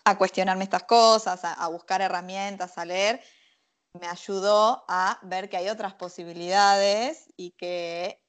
a 0.05 0.19
cuestionarme 0.19 0.65
estas 0.65 0.85
cosas, 0.85 1.41
a, 1.45 1.69
buscar 1.69 2.01
herramientas, 2.01 2.79
a 2.79 2.85
leer, 2.85 3.23
me 3.99 4.07
ayudó 4.07 4.85
a 4.89 5.19
ver 5.23 5.49
que 5.49 5.57
hay 5.57 5.69
otras 5.69 5.95
posibilidades 5.95 7.27
y 7.37 7.53
que 7.53 8.21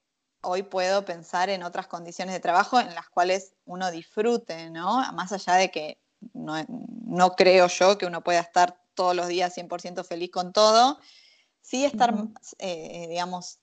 hoy 0.42 0.64
puedo 0.64 1.06
pensar 1.06 1.50
en 1.50 1.64
otras 1.64 1.88
condiciones 1.88 2.34
de 2.34 2.40
trabajo 2.40 2.80
en 2.80 2.94
las 2.96 3.10
cuales 3.10 3.54
uno 3.66 3.92
disfrute, 3.92 4.70
¿no? 4.72 5.12
Más 5.14 5.32
allá 5.32 5.56
de 5.56 5.70
que 5.70 6.02
no, 6.34 7.36
creo 7.36 7.68
yo 7.68 7.98
que 7.98 8.06
uno 8.06 8.24
pueda 8.24 8.40
estar 8.40 8.82
todos 8.96 9.16
los 9.16 9.28
días 9.28 9.56
100% 9.56 10.04
feliz 10.04 10.32
con 10.32 10.52
todo, 10.52 11.00
sí 11.62 11.86
estar, 11.86 12.14
eh, 12.60 13.08
digamos, 13.10 13.60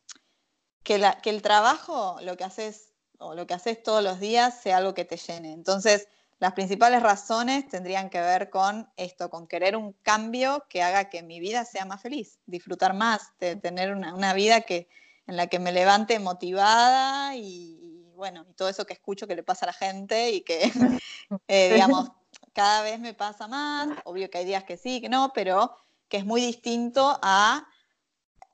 que, 0.83 1.05
que 1.23 1.31
el 1.31 1.43
trabajo, 1.43 2.17
lo 2.23 2.37
que 2.37 2.45
haces 2.45 2.93
o 3.19 3.35
lo 3.35 3.47
que 3.47 3.55
haces 3.55 3.83
todos 3.83 4.02
los 4.02 4.21
días, 4.21 4.61
sea 4.62 4.76
algo 4.76 4.95
que 4.95 5.05
te 5.05 5.17
llene. 5.17 5.52
Entonces, 5.52 6.09
las 6.38 6.52
principales 6.52 7.02
razones 7.02 7.68
tendrían 7.68 8.11
que 8.11 8.21
ver 8.21 8.49
con 8.49 8.88
esto, 8.97 9.28
con 9.28 9.49
querer 9.49 9.76
un 9.76 9.92
cambio 10.02 10.64
que 10.68 10.83
haga 10.83 11.09
que 11.11 11.23
mi 11.23 11.40
vida 11.40 11.64
sea 11.64 11.85
más 11.85 12.00
feliz, 12.00 12.38
disfrutar 12.47 12.95
más, 12.95 13.33
de 13.40 13.57
tener 13.57 13.92
una, 13.92 14.33
vida 14.35 14.61
que, 14.61 14.88
en 15.26 15.37
la 15.37 15.49
que 15.49 15.59
me 15.59 15.73
levante 15.73 16.18
motivada 16.21 17.35
y, 17.35 18.04
bueno, 18.14 18.47
y 18.49 18.54
todo 18.54 18.68
eso 18.68 18.87
que 18.87 18.92
escucho 18.92 19.26
que 19.26 19.35
le 19.35 19.42
pasa 19.42 19.66
a 19.66 19.68
la 19.68 19.73
gente 19.73 20.30
y 20.30 20.42
que, 20.42 20.61
eh, 21.49 21.73
digamos, 21.73 22.11
cada 22.52 22.83
vez 22.83 23.00
me 23.00 23.14
pasa 23.14 23.49
más, 23.49 23.88
obvio 24.04 24.30
que 24.30 24.38
hay 24.38 24.45
días 24.45 24.62
que 24.62 24.76
sí, 24.76 25.00
que 25.00 25.09
no, 25.09 25.33
pero 25.35 25.76
que 26.09 26.18
es 26.18 26.25
muy 26.25 26.40
distinto 26.40 27.18
a 27.21 27.66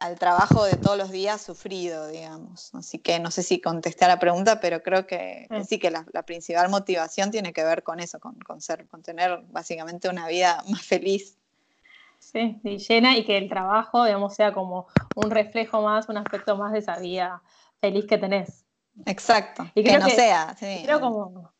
al 0.04 0.18
trabajo 0.18 0.64
de 0.64 0.76
todos 0.76 0.98
los 0.98 1.10
días 1.10 1.40
sufrido, 1.40 2.08
digamos. 2.08 2.74
Así 2.74 2.98
que 2.98 3.18
no 3.20 3.30
sé 3.30 3.42
si 3.42 3.58
contesté 3.58 4.04
a 4.04 4.08
la 4.08 4.18
pregunta, 4.18 4.60
pero 4.60 4.82
creo 4.82 5.06
que, 5.06 5.48
sí, 5.66 5.78
que 5.78 5.90
la, 5.90 6.04
principal 6.26 6.68
motivación 6.68 7.30
tiene 7.30 7.54
que 7.54 7.64
ver 7.64 7.82
con 7.82 8.00
eso, 8.00 8.20
con, 8.20 8.60
ser, 8.60 8.86
con 8.86 9.02
tener 9.02 9.42
básicamente 9.48 10.10
una 10.10 10.28
vida 10.28 10.62
más 10.68 10.82
feliz. 10.82 11.38
Sí, 12.18 12.60
llena 12.62 13.16
y 13.16 13.24
que 13.24 13.38
el 13.38 13.48
trabajo, 13.48 14.04
digamos, 14.04 14.34
sea 14.34 14.52
como 14.52 14.88
un 15.16 15.30
reflejo 15.30 15.82
más, 15.82 16.08
un 16.08 16.18
aspecto 16.18 16.56
más 16.56 16.72
de 16.72 16.80
esa 16.80 16.98
vida 16.98 17.42
feliz 17.80 18.06
que 18.06 18.18
tenés. 18.18 18.64
Exacto, 19.06 19.66
y 19.74 19.84
que 19.84 19.98
no 19.98 20.08
sea. 20.08 20.54
Sí. 20.58 20.82
Creo 20.84 21.00
como 21.00 21.50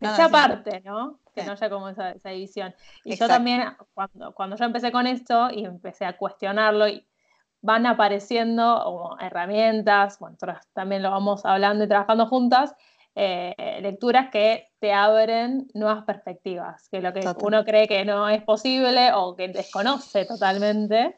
esa 0.00 0.28
parte, 0.28 0.80
¿no? 0.84 1.18
Que 1.34 1.42
no 1.44 1.52
haya 1.52 1.70
como 1.70 1.88
esa, 1.88 2.14
división. 2.30 2.74
Y 3.04 3.16
yo 3.16 3.26
también, 3.26 3.76
cuando, 3.94 4.32
cuando 4.32 4.56
yo 4.56 4.64
empecé 4.64 4.92
con 4.92 5.06
esto 5.06 5.50
y 5.50 5.64
empecé 5.64 6.04
a 6.04 6.16
cuestionarlo, 6.16 6.88
y 6.88 7.06
van 7.62 7.86
apareciendo 7.86 9.16
herramientas, 9.20 10.18
bueno, 10.18 10.34
nosotros 10.34 10.66
también 10.74 11.02
lo 11.02 11.10
vamos 11.10 11.44
hablando 11.46 11.84
y 11.84 11.88
trabajando 11.88 12.26
juntas, 12.26 12.74
eh, 13.14 13.78
lecturas 13.80 14.30
que 14.30 14.70
te 14.80 14.92
abren 14.92 15.68
nuevas 15.74 16.04
perspectivas, 16.04 16.88
que 16.88 17.00
lo 17.00 17.12
que 17.12 17.20
uno 17.40 17.64
cree 17.64 17.86
que 17.86 18.04
no 18.04 18.28
es 18.28 18.42
posible 18.42 19.12
o 19.14 19.36
que 19.36 19.48
desconoce 19.48 20.24
totalmente, 20.24 21.16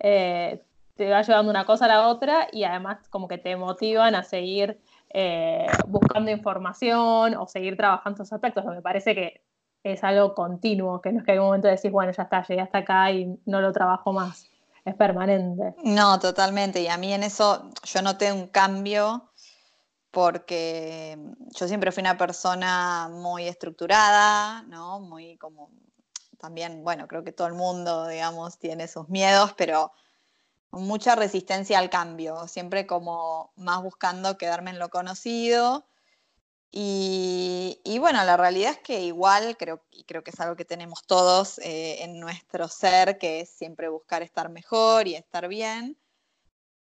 eh, 0.00 0.62
te 0.96 1.10
va 1.10 1.22
llevando 1.22 1.50
una 1.50 1.64
cosa 1.64 1.84
a 1.84 1.88
la 1.88 2.08
otra 2.08 2.48
y 2.50 2.64
además 2.64 3.08
como 3.08 3.28
que 3.28 3.38
te 3.38 3.54
motivan 3.56 4.16
a 4.16 4.24
seguir 4.24 4.80
eh, 5.10 5.66
buscando 5.86 6.30
información 6.30 7.34
o 7.36 7.46
seguir 7.46 7.76
trabajando 7.76 8.22
esos 8.22 8.32
aspectos, 8.32 8.64
que 8.64 8.70
me 8.70 8.82
parece 8.82 9.14
que 9.14 9.42
es 9.84 10.02
algo 10.02 10.34
continuo, 10.34 11.00
que 11.00 11.12
no 11.12 11.20
es 11.20 11.24
que 11.24 11.32
hay 11.32 11.38
un 11.38 11.44
momento 11.44 11.68
decís, 11.68 11.92
bueno, 11.92 12.10
ya 12.10 12.24
está, 12.24 12.42
llegué 12.42 12.62
hasta 12.62 12.78
acá 12.78 13.12
y 13.12 13.38
no 13.46 13.60
lo 13.60 13.70
trabajo 13.70 14.12
más 14.12 14.50
es 14.88 14.94
permanente. 14.94 15.74
No, 15.84 16.18
totalmente. 16.18 16.80
Y 16.80 16.88
a 16.88 16.96
mí 16.96 17.12
en 17.12 17.22
eso 17.22 17.70
yo 17.84 18.02
noté 18.02 18.32
un 18.32 18.48
cambio 18.48 19.30
porque 20.10 21.18
yo 21.50 21.68
siempre 21.68 21.92
fui 21.92 22.00
una 22.00 22.16
persona 22.16 23.08
muy 23.10 23.46
estructurada, 23.46 24.62
¿no? 24.62 25.00
Muy 25.00 25.36
como 25.36 25.70
también, 26.38 26.82
bueno, 26.84 27.08
creo 27.08 27.24
que 27.24 27.32
todo 27.32 27.48
el 27.48 27.54
mundo, 27.54 28.06
digamos, 28.06 28.58
tiene 28.58 28.88
sus 28.88 29.08
miedos, 29.08 29.54
pero 29.56 29.92
mucha 30.70 31.14
resistencia 31.14 31.78
al 31.78 31.90
cambio, 31.90 32.46
siempre 32.46 32.86
como 32.86 33.52
más 33.56 33.82
buscando 33.82 34.38
quedarme 34.38 34.70
en 34.70 34.78
lo 34.78 34.88
conocido 34.88 35.86
y, 36.70 37.98
bueno, 37.98 38.22
la 38.24 38.36
realidad 38.36 38.72
es 38.72 38.78
que 38.78 39.02
igual 39.02 39.56
creo, 39.56 39.82
y 39.90 40.04
creo 40.04 40.22
que 40.22 40.30
es 40.30 40.40
algo 40.40 40.56
que 40.56 40.64
tenemos 40.64 41.02
todos 41.06 41.58
eh, 41.60 42.02
en 42.02 42.20
nuestro 42.20 42.68
ser, 42.68 43.18
que 43.18 43.40
es 43.40 43.50
siempre 43.50 43.88
buscar 43.88 44.22
estar 44.22 44.50
mejor 44.50 45.08
y 45.08 45.14
estar 45.14 45.48
bien. 45.48 45.98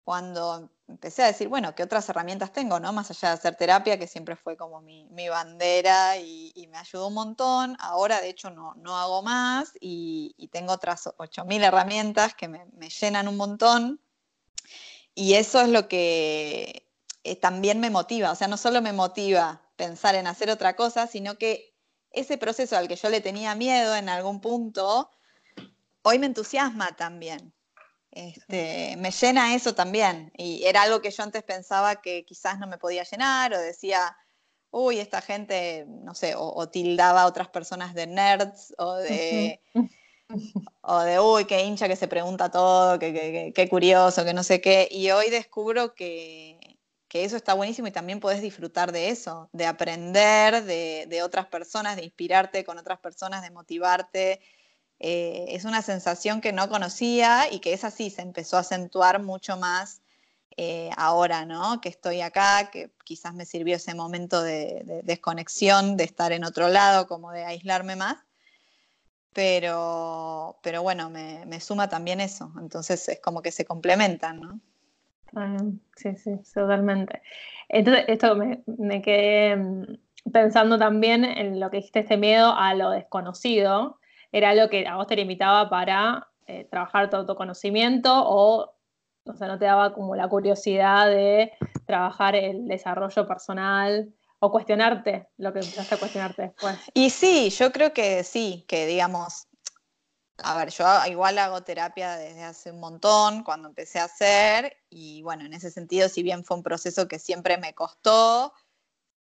Cuando 0.04 0.70
empecé 0.86 1.22
a 1.22 1.26
decir, 1.26 1.48
bueno, 1.48 1.74
¿qué 1.74 1.82
otras 1.82 2.08
herramientas 2.08 2.52
tengo, 2.52 2.78
no? 2.78 2.92
Más 2.92 3.10
allá 3.10 3.28
de 3.30 3.34
hacer 3.34 3.56
terapia, 3.56 3.98
que 3.98 4.06
siempre 4.06 4.36
fue 4.36 4.56
como 4.56 4.80
mi, 4.80 5.28
bandera 5.28 6.18
y, 6.18 6.52
me 6.70 6.78
ayudó 6.78 7.08
un 7.08 7.14
montón. 7.14 7.76
Ahora, 7.80 8.20
de 8.20 8.28
hecho, 8.28 8.50
no, 8.50 8.74
no 8.76 8.96
hago 8.96 9.22
más 9.22 9.72
y, 9.80 10.48
tengo 10.52 10.72
otras 10.72 11.08
8.000 11.18 11.64
herramientas 11.64 12.34
que 12.34 12.48
me, 12.48 12.68
llenan 13.00 13.28
un 13.28 13.36
montón. 13.36 14.00
Y 15.14 15.34
eso 15.34 15.60
es 15.60 15.68
lo 15.68 15.88
que 15.88 16.88
eh, 17.24 17.36
también 17.36 17.80
me 17.80 17.90
motiva. 17.90 18.32
O 18.32 18.34
sea, 18.34 18.48
no 18.48 18.56
solo 18.56 18.82
me 18.82 18.92
motiva 18.92 19.63
pensar 19.76 20.14
en 20.14 20.26
hacer 20.26 20.50
otra 20.50 20.76
cosa, 20.76 21.06
sino 21.06 21.36
que 21.36 21.74
ese 22.10 22.38
proceso 22.38 22.76
al 22.76 22.88
que 22.88 22.96
yo 22.96 23.08
le 23.08 23.20
tenía 23.20 23.54
miedo 23.54 23.94
en 23.96 24.08
algún 24.08 24.40
punto, 24.40 25.10
hoy 26.02 26.18
me 26.18 26.26
entusiasma 26.26 26.94
también. 26.96 27.52
Este, 28.10 28.96
me 28.98 29.10
llena 29.10 29.54
eso 29.54 29.74
también. 29.74 30.32
Y 30.36 30.64
era 30.64 30.82
algo 30.82 31.00
que 31.00 31.10
yo 31.10 31.22
antes 31.24 31.42
pensaba 31.42 32.00
que 32.00 32.24
quizás 32.24 32.58
no 32.58 32.68
me 32.68 32.78
podía 32.78 33.02
llenar 33.02 33.52
o 33.52 33.58
decía, 33.58 34.16
uy, 34.70 34.98
esta 34.98 35.20
gente, 35.20 35.84
no 35.88 36.14
sé, 36.14 36.34
o, 36.36 36.68
tildaba 36.68 37.22
a 37.22 37.26
otras 37.26 37.48
personas 37.48 37.94
de 37.94 38.06
nerds 38.06 38.74
o 38.78 38.94
de, 38.94 39.60
o 40.82 40.98
de, 41.00 41.20
uy, 41.20 41.44
qué 41.46 41.64
hincha 41.64 41.88
que 41.88 41.96
se 41.96 42.08
pregunta 42.08 42.50
todo, 42.50 42.98
qué, 42.98 43.68
curioso, 43.68 44.24
que 44.24 44.34
no 44.34 44.44
sé 44.44 44.60
qué. 44.60 44.88
Y 44.90 45.10
hoy 45.10 45.30
descubro 45.30 45.94
que, 45.94 46.58
eso 47.22 47.36
está 47.36 47.54
buenísimo 47.54 47.86
y 47.86 47.92
también 47.92 48.18
podés 48.18 48.42
disfrutar 48.42 48.90
de 48.90 49.10
eso, 49.10 49.48
de 49.52 49.66
aprender 49.66 50.64
de, 50.64 51.22
otras 51.22 51.46
personas, 51.46 51.94
de 51.94 52.04
inspirarte 52.04 52.64
con 52.64 52.78
otras 52.78 52.98
personas, 52.98 53.42
de 53.42 53.52
motivarte. 53.52 54.40
Eh, 54.98 55.44
es 55.50 55.64
una 55.64 55.82
sensación 55.82 56.40
que 56.40 56.52
no 56.52 56.68
conocía 56.68 57.52
y 57.52 57.60
que 57.60 57.72
es 57.72 57.84
así, 57.84 58.10
se 58.10 58.22
empezó 58.22 58.56
a 58.56 58.60
acentuar 58.60 59.22
mucho 59.22 59.56
más 59.56 60.02
eh, 60.56 60.90
ahora, 60.96 61.44
¿no? 61.46 61.80
Que 61.80 61.88
estoy 61.88 62.20
acá, 62.20 62.70
que 62.70 62.92
quizás 63.04 63.34
me 63.34 63.44
sirvió 63.44 63.76
ese 63.76 63.94
momento 63.94 64.42
de, 64.42 65.02
desconexión, 65.04 65.96
de 65.96 66.04
estar 66.04 66.32
en 66.32 66.44
otro 66.44 66.68
lado, 66.68 67.06
como 67.06 67.32
de 67.32 67.44
aislarme 67.44 67.96
más. 67.96 68.18
Pero, 69.32 70.58
pero 70.62 70.82
bueno, 70.82 71.10
me, 71.10 71.60
suma 71.60 71.88
también 71.88 72.20
eso. 72.20 72.52
Entonces 72.60 73.08
es 73.08 73.20
como 73.20 73.42
que 73.42 73.50
se 73.50 73.64
complementan, 73.64 74.40
¿no? 74.40 74.60
Sí, 75.96 76.16
sí, 76.16 76.40
totalmente. 76.54 77.22
Entonces, 77.68 78.04
esto 78.08 78.36
me, 78.36 78.62
me 78.66 79.02
quedé 79.02 79.56
mm, 79.56 79.84
pensando 80.32 80.78
también 80.78 81.24
en 81.24 81.60
lo 81.60 81.70
que 81.70 81.78
dijiste, 81.78 82.00
este 82.00 82.16
miedo 82.16 82.54
a 82.56 82.74
lo 82.74 82.90
desconocido. 82.90 83.98
Era 84.32 84.54
lo 84.54 84.68
que 84.68 84.86
a 84.86 84.96
vos 84.96 85.06
te 85.06 85.16
limitaba 85.16 85.68
para 85.68 86.28
eh, 86.46 86.66
trabajar 86.70 87.10
tu 87.10 87.16
autoconocimiento 87.16 88.10
o 88.12 88.74
o 89.26 89.34
sea, 89.34 89.48
no 89.48 89.58
te 89.58 89.64
daba 89.64 89.94
como 89.94 90.14
la 90.16 90.28
curiosidad 90.28 91.08
de 91.08 91.52
trabajar 91.86 92.36
el 92.36 92.66
desarrollo 92.68 93.26
personal 93.26 94.12
o 94.38 94.50
cuestionarte 94.50 95.28
lo 95.38 95.52
que 95.52 95.60
empezaste 95.60 95.94
a 95.94 95.98
cuestionarte 95.98 96.42
después. 96.42 96.76
Y 96.92 97.10
sí, 97.10 97.48
yo 97.50 97.72
creo 97.72 97.92
que 97.92 98.22
sí, 98.24 98.64
que 98.68 98.86
digamos, 98.86 99.48
a 100.38 100.56
ver, 100.56 100.70
yo 100.70 100.84
igual 101.06 101.38
hago 101.38 101.62
terapia 101.62 102.16
desde 102.16 102.42
hace 102.42 102.72
un 102.72 102.80
montón, 102.80 103.44
cuando 103.44 103.68
empecé 103.68 104.00
a 104.00 104.04
hacer, 104.04 104.76
y 104.90 105.22
bueno, 105.22 105.44
en 105.44 105.54
ese 105.54 105.70
sentido, 105.70 106.08
si 106.08 106.22
bien 106.22 106.44
fue 106.44 106.56
un 106.56 106.62
proceso 106.62 107.06
que 107.06 107.18
siempre 107.18 107.56
me 107.58 107.74
costó, 107.74 108.52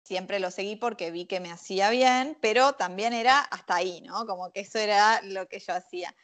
siempre 0.03 0.41
lo 0.41 0.51
seguí 0.51 0.77
porque 0.77 1.11
vi 1.11 1.27
que 1.27 1.41
me 1.41 1.53
hacía 1.53 1.91
bien, 1.91 2.39
pero 2.41 2.75
también 2.75 3.13
era 3.13 3.41
hasta 3.41 3.77
ahí, 3.77 4.01
¿no? 4.03 4.27
Como 4.27 4.51
que 4.53 4.61
eso 4.61 4.79
era 4.79 5.21
lo 5.23 5.49
que 5.49 5.61
yo 5.61 5.75
hacía. 5.75 6.15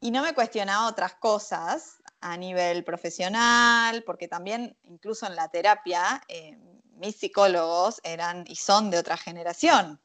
Y 0.00 0.10
no 0.10 0.22
me 0.22 0.34
cuestionaba 0.34 0.88
otras 0.88 1.14
cosas, 1.14 2.02
a 2.24 2.38
nivel 2.38 2.84
profesional, 2.84 4.02
porque 4.04 4.28
también 4.28 4.78
incluso 4.84 5.26
en 5.26 5.36
la 5.36 5.48
terapia 5.48 6.22
eh, 6.28 6.56
mis 6.96 7.16
psicólogos 7.16 8.00
eran 8.02 8.44
y 8.48 8.56
son 8.56 8.90
de 8.90 8.98
otra 8.98 9.18
generación. 9.18 10.00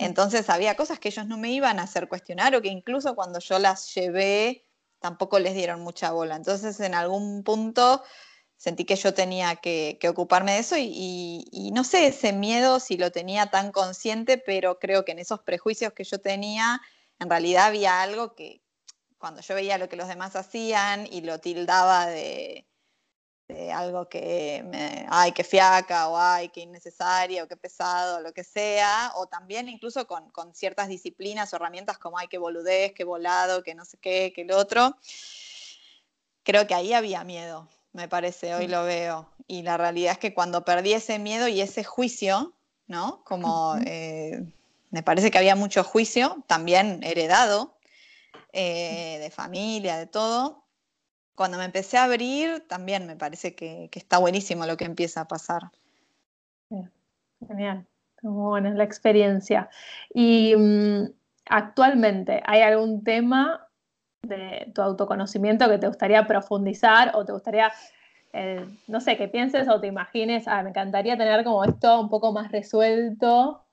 Entonces 0.00 0.48
había 0.48 0.76
cosas 0.76 0.98
que 0.98 1.08
ellos 1.10 1.26
no 1.26 1.36
me 1.36 1.50
iban 1.50 1.78
a 1.78 1.82
hacer 1.82 2.08
cuestionar 2.08 2.54
o 2.54 2.62
que 2.62 2.68
incluso 2.68 3.14
cuando 3.14 3.38
yo 3.38 3.58
las 3.58 3.94
llevé 3.94 4.66
tampoco 4.98 5.38
les 5.38 5.54
dieron 5.54 5.82
mucha 5.82 6.10
bola. 6.10 6.36
Entonces 6.36 6.80
en 6.80 6.94
algún 6.94 7.44
punto 7.44 8.02
sentí 8.56 8.86
que 8.86 8.96
yo 8.96 9.12
tenía 9.12 9.56
que, 9.56 9.98
ocuparme 10.08 10.52
de 10.52 10.58
eso 10.60 10.76
y, 10.78 11.70
no 11.74 11.84
sé 11.84 12.06
ese 12.06 12.32
miedo 12.32 12.80
si 12.80 12.96
lo 12.96 13.12
tenía 13.12 13.46
tan 13.50 13.72
consciente, 13.72 14.38
pero 14.38 14.78
creo 14.78 15.04
que 15.04 15.12
en 15.12 15.18
esos 15.18 15.40
prejuicios 15.40 15.92
que 15.92 16.04
yo 16.04 16.18
tenía 16.18 16.80
en 17.18 17.28
realidad 17.28 17.66
había 17.66 18.00
algo 18.00 18.34
que, 18.34 18.62
cuando 19.18 19.42
yo 19.42 19.54
veía 19.54 19.76
lo 19.76 19.90
que 19.90 19.96
los 19.96 20.08
demás 20.08 20.34
hacían 20.34 21.06
y 21.12 21.20
lo 21.20 21.40
tildaba 21.40 22.06
de, 22.06 22.66
algo 23.72 24.08
que 24.08 24.64
me, 24.66 25.06
ay, 25.08 25.32
qué 25.32 25.44
fiaca, 25.44 26.08
o 26.08 26.16
ay, 26.18 26.48
qué 26.48 26.60
innecesario, 26.60 27.44
o 27.44 27.48
qué 27.48 27.56
pesado, 27.56 28.18
o 28.18 28.20
lo 28.20 28.32
que 28.32 28.44
sea, 28.44 29.12
o 29.16 29.26
también 29.26 29.68
incluso 29.68 30.06
con, 30.06 30.30
ciertas 30.54 30.88
disciplinas 30.88 31.52
o 31.52 31.56
herramientas 31.56 31.98
como 31.98 32.18
ay, 32.18 32.28
qué 32.28 32.38
boludez, 32.38 32.92
qué 32.92 33.04
volado, 33.04 33.62
que 33.62 33.74
no 33.74 33.84
sé 33.84 33.98
qué, 33.98 34.32
que 34.34 34.42
el 34.42 34.52
otro. 34.52 34.96
Creo 36.42 36.66
que 36.66 36.74
ahí 36.74 36.92
había 36.92 37.24
miedo, 37.24 37.68
me 37.92 38.08
parece, 38.08 38.54
hoy 38.54 38.66
lo 38.66 38.84
veo. 38.84 39.28
Y 39.46 39.62
la 39.62 39.76
realidad 39.76 40.12
es 40.12 40.18
que 40.18 40.34
cuando 40.34 40.64
perdí 40.64 40.92
ese 40.92 41.18
miedo 41.18 41.48
y 41.48 41.60
ese 41.60 41.84
juicio, 41.84 42.54
¿no? 42.86 43.22
Como 43.24 43.76
eh, 43.86 44.42
me 44.90 45.02
parece 45.02 45.30
que 45.30 45.38
había 45.38 45.56
mucho 45.56 45.84
juicio, 45.84 46.42
también 46.46 47.00
heredado, 47.02 47.76
eh, 48.52 49.18
de 49.20 49.30
familia, 49.30 49.96
de 49.96 50.06
todo. 50.06 50.64
Cuando 51.34 51.58
me 51.58 51.64
empecé 51.64 51.96
a 51.96 52.04
abrir, 52.04 52.66
también 52.68 53.06
me 53.06 53.16
parece 53.16 53.54
que, 53.54 53.88
está 53.92 54.18
buenísimo 54.18 54.66
lo 54.66 54.76
que 54.76 54.84
empieza 54.84 55.22
a 55.22 55.28
pasar. 55.28 55.70
Genial, 57.46 57.86
muy 58.22 58.50
buena 58.50 58.70
la 58.70 58.84
experiencia. 58.84 59.70
Y 60.12 60.54
mm, 60.56 61.04
actualmente, 61.46 62.42
¿hay 62.44 62.60
algún 62.60 63.02
tema 63.02 63.66
de 64.22 64.70
tu 64.74 64.82
autoconocimiento 64.82 65.68
que 65.68 65.78
te 65.78 65.88
gustaría 65.88 66.26
profundizar 66.26 67.12
o 67.14 67.24
te 67.24 67.32
gustaría, 67.32 67.72
eh, 68.32 68.66
no 68.86 69.00
sé, 69.00 69.16
que 69.16 69.28
pienses 69.28 69.68
o 69.68 69.80
te 69.80 69.86
imagines, 69.86 70.46
ah, 70.46 70.62
me 70.62 70.70
encantaría 70.70 71.16
tener 71.16 71.42
como 71.42 71.64
esto 71.64 72.00
un 72.00 72.10
poco 72.10 72.32
más 72.32 72.52
resuelto 72.52 73.64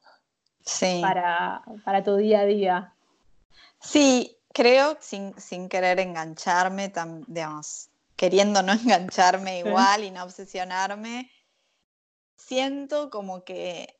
para, 1.01 1.63
para 1.83 2.03
tu 2.03 2.15
día 2.15 2.41
a 2.41 2.45
día? 2.45 2.93
Sí, 3.79 4.36
creo, 4.57 4.97
sin, 4.99 5.69
querer 5.69 5.99
engancharme, 5.99 6.91
digamos, 7.27 7.91
queriendo 8.15 8.63
no 8.63 8.73
engancharme 8.73 9.59
igual 9.59 10.03
y 10.03 10.09
no 10.09 10.23
obsesionarme, 10.23 11.29
siento 12.35 13.11
como 13.11 13.43
que 13.43 13.99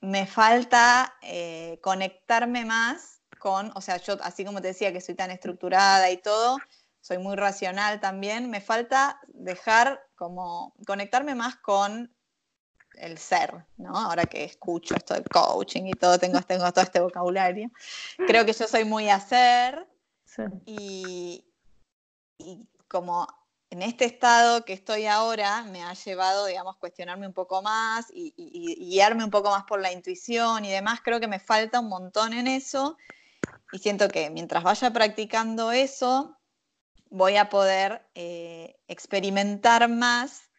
me 0.00 0.26
falta 0.26 1.14
eh, 1.22 1.78
conectarme 1.80 2.64
más 2.64 3.20
con, 3.38 3.70
o 3.76 3.80
sea, 3.80 3.98
yo 3.98 4.16
así 4.22 4.44
como 4.44 4.60
te 4.60 4.68
decía 4.68 4.92
que 4.92 5.00
soy 5.00 5.14
tan 5.14 5.30
estructurada 5.30 6.10
y 6.10 6.16
todo, 6.16 6.58
soy 7.00 7.18
muy 7.18 7.36
racional 7.36 8.00
también, 8.00 8.50
me 8.50 8.60
falta 8.60 9.20
dejar 9.28 10.00
como 10.16 10.74
conectarme 10.84 11.36
más 11.36 11.54
con 11.54 12.12
el 12.94 13.18
ser, 13.18 13.64
¿no? 13.76 13.96
Ahora 13.96 14.24
que 14.24 14.44
escucho 14.44 14.94
esto 14.94 15.14
del 15.14 15.24
coaching 15.24 15.84
y 15.86 15.92
todo, 15.92 16.18
tengo, 16.18 16.40
tengo 16.42 16.70
todo 16.72 16.84
este 16.84 17.00
vocabulario. 17.00 17.70
Creo 18.26 18.44
que 18.44 18.52
yo 18.52 18.66
soy 18.66 18.84
muy 18.84 19.08
hacer 19.08 19.86
y, 20.64 21.44
como 22.88 23.26
en 23.70 23.82
este 23.82 24.04
estado 24.04 24.64
que 24.64 24.72
estoy 24.74 25.06
ahora 25.06 25.62
me 25.64 25.82
ha 25.82 25.94
llevado, 25.94 26.46
digamos, 26.46 26.76
cuestionarme 26.76 27.26
un 27.26 27.32
poco 27.32 27.62
más 27.62 28.06
y, 28.12 28.34
guiarme 28.88 29.24
un 29.24 29.30
poco 29.30 29.50
más 29.50 29.64
por 29.64 29.80
la 29.80 29.92
intuición 29.92 30.64
y 30.64 30.70
demás. 30.70 31.00
Creo 31.02 31.20
que 31.20 31.28
me 31.28 31.40
falta 31.40 31.80
un 31.80 31.88
montón 31.88 32.32
en 32.34 32.46
eso 32.46 32.96
y 33.72 33.78
siento 33.78 34.08
que 34.08 34.30
mientras 34.30 34.62
vaya 34.62 34.92
practicando 34.92 35.72
eso, 35.72 36.38
voy 37.08 37.36
a 37.36 37.48
poder 37.48 38.06
eh, 38.14 38.76
experimentar 38.88 39.88
más 39.88 40.51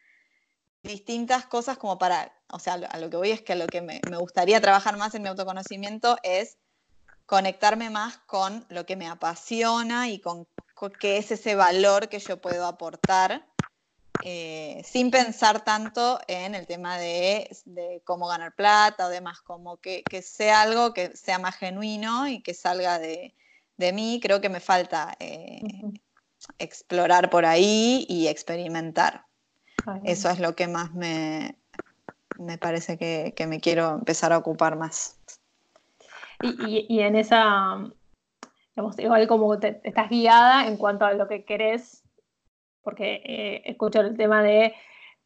distintas 0.83 1.45
cosas 1.45 1.77
como 1.77 1.97
para, 1.97 2.33
o 2.49 2.59
sea, 2.59 2.73
a 2.73 2.99
lo 2.99 3.09
que 3.09 3.17
voy 3.17 3.31
es 3.31 3.41
que 3.41 3.53
a 3.53 3.55
lo 3.55 3.67
que 3.67 3.81
me, 3.81 4.01
gustaría 4.19 4.61
trabajar 4.61 4.97
más 4.97 5.15
en 5.15 5.23
mi 5.23 5.29
autoconocimiento 5.29 6.17
es 6.23 6.57
conectarme 7.25 7.89
más 7.89 8.17
con 8.17 8.65
lo 8.69 8.85
que 8.85 8.97
me 8.97 9.07
apasiona 9.07 10.09
y 10.09 10.19
con, 10.19 10.45
qué 10.99 11.17
es 11.17 11.31
ese 11.31 11.55
valor 11.55 12.09
que 12.09 12.19
yo 12.19 12.41
puedo 12.41 12.67
aportar, 12.67 13.47
eh, 14.25 14.81
sin 14.83 15.09
pensar 15.09 15.63
tanto 15.63 16.19
en 16.27 16.53
el 16.53 16.67
tema 16.67 16.97
de, 16.97 17.49
cómo 18.03 18.27
ganar 18.27 18.53
plata 18.53 19.07
o 19.07 19.09
demás, 19.09 19.39
como 19.39 19.77
que, 19.77 20.03
sea 20.21 20.61
algo 20.61 20.93
que 20.93 21.15
sea 21.15 21.39
más 21.39 21.55
genuino 21.55 22.27
y 22.27 22.41
que 22.41 22.53
salga 22.53 22.99
de, 22.99 23.33
mí. 23.93 24.19
Creo 24.21 24.41
que 24.41 24.49
me 24.49 24.59
falta 24.59 25.15
eh, 25.19 25.61
explorar 26.57 27.29
por 27.29 27.45
ahí 27.45 28.05
y 28.09 28.27
experimentar. 28.27 29.25
Eso 30.03 30.29
es 30.29 30.39
lo 30.39 30.55
que 30.55 30.67
más 30.67 30.93
me, 30.93 31.57
me 32.39 32.57
parece 32.57 32.97
que, 32.97 33.33
me 33.47 33.59
quiero 33.59 33.95
empezar 33.95 34.33
a 34.33 34.37
ocupar 34.37 34.77
más. 34.77 35.19
Y, 36.67 36.99
en 36.99 37.15
esa, 37.15 37.77
digamos, 38.75 38.99
igual 38.99 39.27
como 39.27 39.59
te, 39.59 39.79
estás 39.83 40.09
guiada 40.09 40.67
en 40.67 40.77
cuanto 40.77 41.05
a 41.05 41.13
lo 41.13 41.27
que 41.27 41.45
querés, 41.45 42.03
porque 42.81 43.21
eh, 43.23 43.61
escucho 43.65 44.01
el 44.01 44.17
tema 44.17 44.43
de 44.43 44.73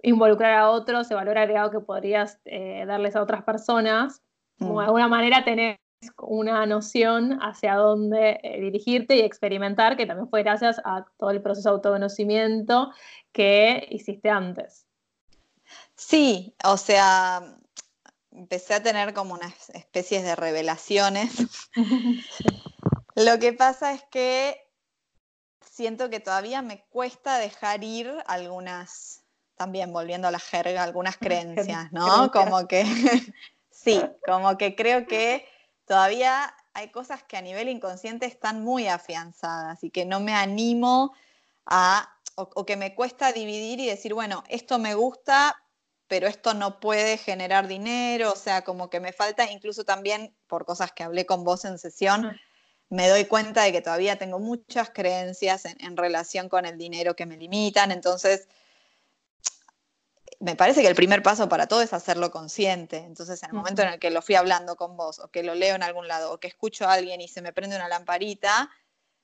involucrar 0.03 0.53
a 0.53 0.69
otros, 0.69 1.09
el 1.09 1.17
valor 1.17 1.37
agregado 1.37 1.71
que 1.71 1.79
podrías 1.79 2.39
eh, 2.45 2.85
darles 2.85 3.15
a 3.15 3.21
otras 3.23 3.43
personas, 3.43 4.21
como 4.59 4.79
de 4.79 4.85
mm. 4.85 4.89
alguna 4.89 5.07
manera 5.07 5.43
tenés 5.43 5.79
una 6.21 6.65
noción 6.65 7.39
hacia 7.41 7.75
dónde 7.75 8.39
eh, 8.43 8.59
dirigirte 8.61 9.15
y 9.15 9.21
experimentar, 9.21 9.97
que 9.97 10.05
también 10.05 10.29
fue 10.29 10.43
gracias 10.43 10.79
a 10.83 11.05
todo 11.17 11.31
el 11.31 11.41
proceso 11.41 11.69
de 11.69 11.75
autoconocimiento 11.75 12.91
que 13.31 13.87
hiciste 13.89 14.29
antes. 14.29 14.85
Sí, 15.95 16.55
o 16.63 16.77
sea, 16.77 17.57
empecé 18.31 18.75
a 18.75 18.83
tener 18.83 19.13
como 19.13 19.33
unas 19.33 19.69
especies 19.71 20.23
de 20.23 20.35
revelaciones. 20.35 21.31
Lo 23.15 23.39
que 23.39 23.53
pasa 23.53 23.93
es 23.93 24.03
que 24.03 24.61
siento 25.61 26.09
que 26.09 26.19
todavía 26.19 26.61
me 26.61 26.85
cuesta 26.89 27.39
dejar 27.39 27.83
ir 27.83 28.11
algunas, 28.27 29.23
también 29.55 29.91
volviendo 29.91 30.27
a 30.27 30.31
la 30.31 30.39
jerga, 30.39 30.83
algunas 30.83 31.17
creencias, 31.17 31.91
¿no? 31.91 32.31
Como 32.31 32.67
que, 32.67 32.83
sí, 33.71 34.01
como 34.25 34.57
que 34.57 34.75
creo 34.75 35.07
que 35.07 35.47
todavía 35.87 36.53
hay 36.73 36.89
cosas 36.89 37.23
que 37.23 37.37
a 37.37 37.41
nivel 37.41 37.69
inconsciente 37.69 38.27
están 38.27 38.63
muy 38.63 38.87
afianzadas 38.87 39.83
y 39.83 39.89
que 39.89 40.05
no 40.05 40.19
me 40.19 40.33
animo 40.33 41.15
a, 41.65 42.13
o, 42.35 42.65
que 42.65 42.75
me 42.75 42.93
cuesta 42.93 43.31
dividir 43.31 43.79
y 43.79 43.87
decir, 43.87 44.13
bueno, 44.13 44.43
esto 44.47 44.77
me 44.77 44.93
gusta, 44.93 45.63
pero 46.07 46.27
esto 46.27 46.53
no 46.53 46.79
puede 46.79 47.17
generar 47.17 47.67
dinero, 47.67 48.33
o 48.33 48.35
sea, 48.35 48.63
como 48.63 48.91
que 48.91 48.99
me 48.99 49.11
falta, 49.11 49.49
incluso 49.49 49.85
también 49.85 50.35
por 50.45 50.65
cosas 50.65 50.91
que 50.91 51.03
hablé 51.03 51.25
con 51.25 51.43
vos 51.43 51.65
en 51.65 51.79
sesión, 51.79 52.39
me 52.89 53.09
doy 53.09 53.25
cuenta 53.25 53.63
de 53.63 53.71
que 53.71 53.81
todavía 53.81 54.17
tengo 54.17 54.39
muchas 54.39 54.91
creencias 54.91 55.65
en, 55.65 55.97
relación 55.97 56.47
con 56.47 56.65
el 56.65 56.77
dinero 56.77 57.15
que 57.15 57.25
me 57.25 57.37
limitan, 57.37 57.91
entonces 57.91 58.47
me 60.39 60.55
parece 60.55 60.81
que 60.81 60.87
el 60.87 60.95
primer 60.95 61.23
paso 61.23 61.49
para 61.49 61.67
todo 61.67 61.81
es 61.81 61.93
hacerlo 61.93 62.31
consciente. 62.31 62.97
Entonces, 62.97 63.41
en 63.43 63.49
el 63.49 63.55
momento 63.55 63.81
en 63.81 63.89
el 63.89 63.99
que 63.99 64.11
lo 64.11 64.21
fui 64.21 64.35
hablando 64.35 64.75
con 64.75 64.95
vos, 64.95 65.19
o 65.19 65.29
que 65.29 65.43
lo 65.43 65.55
leo 65.55 65.75
en 65.75 65.83
algún 65.83 66.07
lado, 66.07 66.33
o 66.33 66.39
que 66.39 66.47
escucho 66.47 66.87
a 66.87 66.93
alguien 66.93 67.21
y 67.21 67.27
se 67.27 67.41
me 67.41 67.53
prende 67.53 67.75
una 67.75 67.87
lamparita, 67.87 68.69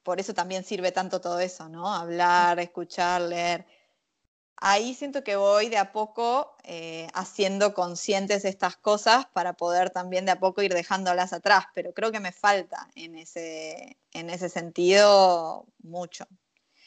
por 0.04 0.20
eso 0.20 0.34
también 0.34 0.64
sirve 0.64 0.92
tanto 0.92 1.22
todo 1.22 1.40
eso, 1.40 1.70
¿no? 1.70 1.94
Hablar, 1.94 2.60
escuchar, 2.60 3.22
leer 3.22 3.66
ahí 4.64 4.94
siento 4.94 5.26
que 5.26 5.36
voy 5.36 5.68
de 5.68 5.78
a 5.78 5.92
poco 5.92 6.56
eh, 6.64 7.08
haciendo 7.14 7.74
conscientes 7.74 8.46
estas 8.46 8.78
cosas 8.78 9.26
para 9.34 9.54
poder 9.54 9.90
también 9.90 10.26
de 10.26 10.32
a 10.32 10.40
poco 10.40 10.62
ir 10.62 10.74
dejándolas 10.74 11.34
atrás, 11.34 11.66
pero 11.76 11.94
creo 11.94 12.14
que 12.14 12.22
me 12.22 12.32
falta 12.32 12.88
en 12.96 13.16
ese, 13.16 13.98
en 14.14 14.30
ese 14.30 14.48
sentido 14.48 15.66
mucho. 15.80 16.26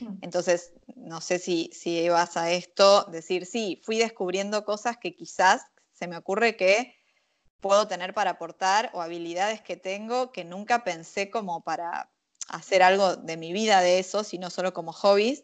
Mm. 0.00 0.18
Entonces, 0.22 0.72
no 0.94 1.20
sé 1.20 1.38
si, 1.38 1.70
si 1.72 2.08
vas 2.08 2.36
a 2.36 2.50
esto, 2.50 3.04
decir, 3.04 3.46
sí, 3.46 3.80
fui 3.84 3.98
descubriendo 3.98 4.64
cosas 4.64 4.96
que 4.98 5.14
quizás 5.14 5.62
se 5.92 6.06
me 6.06 6.16
ocurre 6.16 6.56
que 6.56 6.94
puedo 7.60 7.88
tener 7.88 8.14
para 8.14 8.32
aportar 8.32 8.90
o 8.92 9.02
habilidades 9.02 9.60
que 9.62 9.76
tengo 9.76 10.30
que 10.30 10.44
nunca 10.44 10.84
pensé 10.84 11.30
como 11.30 11.62
para 11.62 12.10
hacer 12.48 12.82
algo 12.82 13.16
de 13.16 13.36
mi 13.36 13.52
vida 13.52 13.80
de 13.80 13.98
eso, 13.98 14.24
sino 14.24 14.50
solo 14.50 14.72
como 14.72 14.92
hobbies 14.92 15.42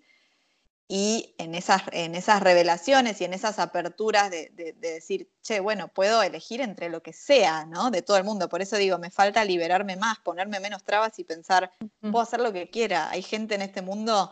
y 0.95 1.35
en 1.39 1.55
esas, 1.55 1.85
en 1.93 2.15
esas 2.15 2.43
revelaciones 2.43 3.19
y 3.19 3.25
en 3.25 3.33
esas 3.33 3.59
aperturas 3.59 4.31
de, 4.31 4.75
decir, 4.79 5.33
che, 5.41 5.59
bueno, 5.59 5.89
puedo 5.89 6.23
elegir 6.23 6.61
entre 6.61 6.91
lo 6.91 7.03
que 7.03 7.15
sea, 7.15 7.65
¿no? 7.65 7.91
De 7.91 8.03
todo 8.03 8.19
el 8.19 8.25
mundo. 8.25 8.51
Por 8.51 8.61
eso 8.61 8.77
digo, 8.77 8.99
me 8.99 9.11
falta 9.11 9.43
liberarme 9.43 9.97
más, 9.97 10.19
ponerme 10.19 10.61
menos 10.61 10.85
trabas 10.85 11.19
y 11.19 11.25
pensar, 11.25 11.73
puedo 12.03 12.21
hacer 12.21 12.41
lo 12.41 12.53
que 12.53 12.69
quiera. 12.69 13.09
Hay 13.09 13.23
gente 13.23 13.55
en 13.55 13.63
este 13.63 13.81
mundo 13.81 14.31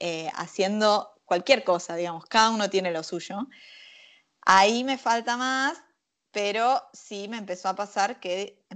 eh, 0.00 0.32
haciendo 0.34 1.14
cualquier 1.26 1.62
cosa, 1.62 1.94
digamos, 1.94 2.24
cada 2.24 2.50
uno 2.50 2.68
tiene 2.68 2.90
lo 2.90 3.04
suyo. 3.04 3.46
Ahí 4.40 4.82
me 4.82 4.98
falta 4.98 5.36
más, 5.36 5.80
pero 6.32 6.82
sí 6.92 7.28
me 7.28 7.36
empezó 7.36 7.68
a 7.68 7.76
pasar 7.76 8.18
que, 8.18 8.66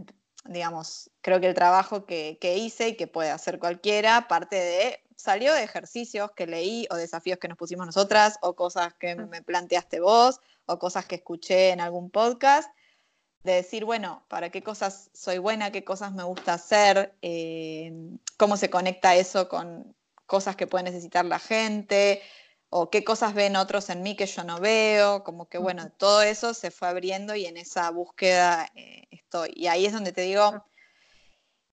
digamos, 0.45 1.11
creo 1.21 1.41
que 1.41 1.49
el 1.49 1.55
trabajo 1.55 2.07
que, 2.07 2.39
que 2.41 2.59
hice 2.59 2.91
y 2.91 2.97
que 2.97 3.09
puede 3.09 3.31
hacer 3.31 3.59
cualquiera, 3.59 4.29
parte 4.29 4.55
de 4.55 5.08
salió 5.19 5.53
de 5.53 5.65
ejercicios 5.65 6.31
que 6.31 6.47
leí 6.47 6.87
o 6.91 6.95
desafíos 6.95 7.39
que 7.39 7.49
nos 7.49 7.59
pusimos 7.59 7.85
nosotras 7.85 8.39
o 8.41 8.55
cosas 8.55 8.95
que 8.95 9.17
me 9.17 9.43
planteaste 9.43 9.99
vos 9.99 10.41
o 10.67 10.79
cosas 10.79 11.07
que 11.07 11.17
escuché 11.17 11.71
en 11.71 11.81
algún 11.81 12.09
podcast, 12.09 12.71
de 13.43 13.55
decir, 13.55 13.85
bueno, 13.85 14.25
para 14.29 14.51
qué 14.51 14.63
cosas 14.63 15.11
soy 15.15 15.39
buena, 15.39 15.73
qué 15.73 15.83
cosas 15.83 16.13
me 16.13 16.23
gusta 16.23 16.55
hacer, 16.55 17.15
eh, 17.23 17.93
cómo 18.37 18.57
se 18.57 18.71
conecta 18.71 19.17
eso 19.17 19.49
con 19.49 19.97
cosas 20.27 20.55
que 20.55 20.67
puede 20.67 20.85
necesitar 20.85 21.25
la 21.25 21.39
gente 21.39 22.23
o 22.71 22.91
qué 22.91 23.03
cosas 23.03 23.35
ven 23.35 23.57
otros 23.57 23.91
en 23.91 24.03
mí 24.03 24.15
que 24.15 24.27
yo 24.27 24.45
no 24.45 24.61
veo, 24.61 25.25
como 25.25 25.49
que 25.49 25.59
bueno, 25.59 25.91
todo 25.91 26.23
eso 26.23 26.55
se 26.55 26.71
fue 26.71 26.89
abriendo 26.89 27.35
y 27.35 27.47
en 27.47 27.57
esa 27.57 27.91
búsqueda 27.91 28.71
eh, 28.77 29.09
estoy. 29.11 29.51
Y 29.57 29.67
ahí 29.67 29.87
es 29.87 29.93
donde 29.93 30.13
te 30.13 30.21
digo, 30.23 30.65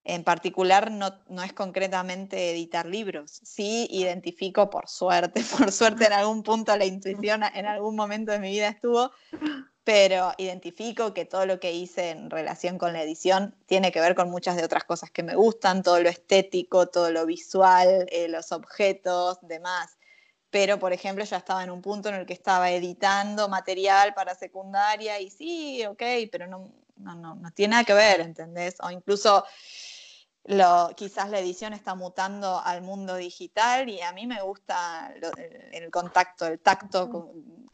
en 0.06 0.22
particular 0.22 0.90
no, 0.92 1.18
no, 1.28 1.42
es 1.42 1.52
concretamente 1.52 2.52
editar 2.52 2.86
libros. 2.86 3.40
Sí 3.42 3.88
identifico, 3.90 4.70
por 4.70 4.88
suerte, 4.88 5.42
por 5.58 5.72
suerte 5.72 6.06
en 6.06 6.12
algún 6.12 6.42
punto 6.42 6.76
la 6.76 6.84
intuición 6.84 7.42
en 7.42 7.66
algún 7.66 7.96
momento 7.96 8.30
de 8.32 8.38
mi 8.38 8.52
vida 8.52 8.68
estuvo, 8.68 9.10
pero 9.82 10.32
identifico 10.38 11.12
que 11.12 11.24
todo 11.24 11.44
lo 11.44 11.58
que 11.58 11.72
hice 11.72 12.10
en 12.10 12.30
relación 12.30 12.78
con 12.78 12.92
la 12.92 13.02
edición 13.02 13.56
tiene 13.66 13.90
que 13.90 14.00
ver 14.00 14.14
con 14.14 14.30
muchas 14.30 14.56
de 14.56 14.64
otras 14.64 14.84
cosas 14.84 15.10
que 15.10 15.24
me 15.24 15.34
gustan, 15.34 15.82
todo 15.82 16.00
lo 16.00 16.08
estético, 16.08 16.86
todo 16.86 17.10
lo 17.10 17.26
visual, 17.26 18.06
eh, 18.10 18.28
los 18.28 18.52
objetos, 18.52 19.38
demás. 19.42 19.98
Pero, 20.50 20.78
por 20.78 20.92
ejemplo, 20.92 21.24
ya 21.24 21.36
estaba 21.38 21.64
en 21.64 21.70
un 21.70 21.82
punto 21.82 22.08
en 22.08 22.14
el 22.14 22.26
que 22.26 22.32
estaba 22.32 22.70
editando 22.70 23.48
material 23.48 24.14
para 24.14 24.36
secundaria 24.36 25.20
y 25.20 25.30
sí, 25.30 25.84
ok, 25.84 26.02
pero 26.30 26.46
no, 26.46 26.70
no, 26.96 27.14
no, 27.16 27.34
no 27.34 27.50
tiene 27.50 27.72
nada 27.72 27.84
que 27.84 27.94
ver, 27.94 28.20
¿entendés? 28.20 28.76
O 28.80 28.90
incluso 28.90 29.44
quizás 30.96 31.30
la 31.30 31.40
edición 31.40 31.72
está 31.72 31.94
mutando 31.94 32.60
al 32.64 32.82
mundo 32.82 33.16
digital 33.16 33.88
y 33.88 34.00
a 34.00 34.12
mí 34.12 34.26
me 34.26 34.40
gusta 34.42 35.12
el, 35.72 35.90
contacto, 35.90 36.46
el 36.46 36.60
tacto 36.60 37.32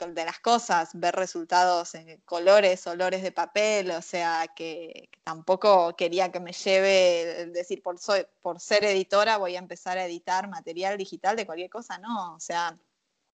de 0.09 0.25
las 0.25 0.41
cosas, 0.41 0.91
ver 0.95 1.15
resultados 1.15 1.95
en 1.95 2.21
colores, 2.23 2.87
olores 2.87 3.23
de 3.23 3.31
papel, 3.33 3.91
o 3.91 4.03
sea, 4.03 4.47
que, 4.57 5.11
tampoco 5.23 5.95
quería 5.97 6.33
que 6.33 6.41
me 6.41 6.53
lleve, 6.53 7.51
decir, 7.53 7.83
por, 7.83 7.97
por 8.41 8.61
ser 8.61 8.85
editora 8.85 9.37
voy 9.37 9.57
a 9.57 9.59
empezar 9.59 9.99
a 9.99 10.07
editar 10.07 10.49
material 10.49 10.97
digital 10.97 11.37
de 11.37 11.47
cualquier 11.47 11.71
cosa, 11.71 11.99
no, 11.99 12.35
o 12.35 12.41
sea, 12.41 12.79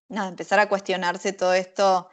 no, 0.09 0.27
empezar 0.27 0.59
a 0.59 0.69
cuestionarse 0.69 1.33
todo 1.33 1.55
esto 1.55 2.09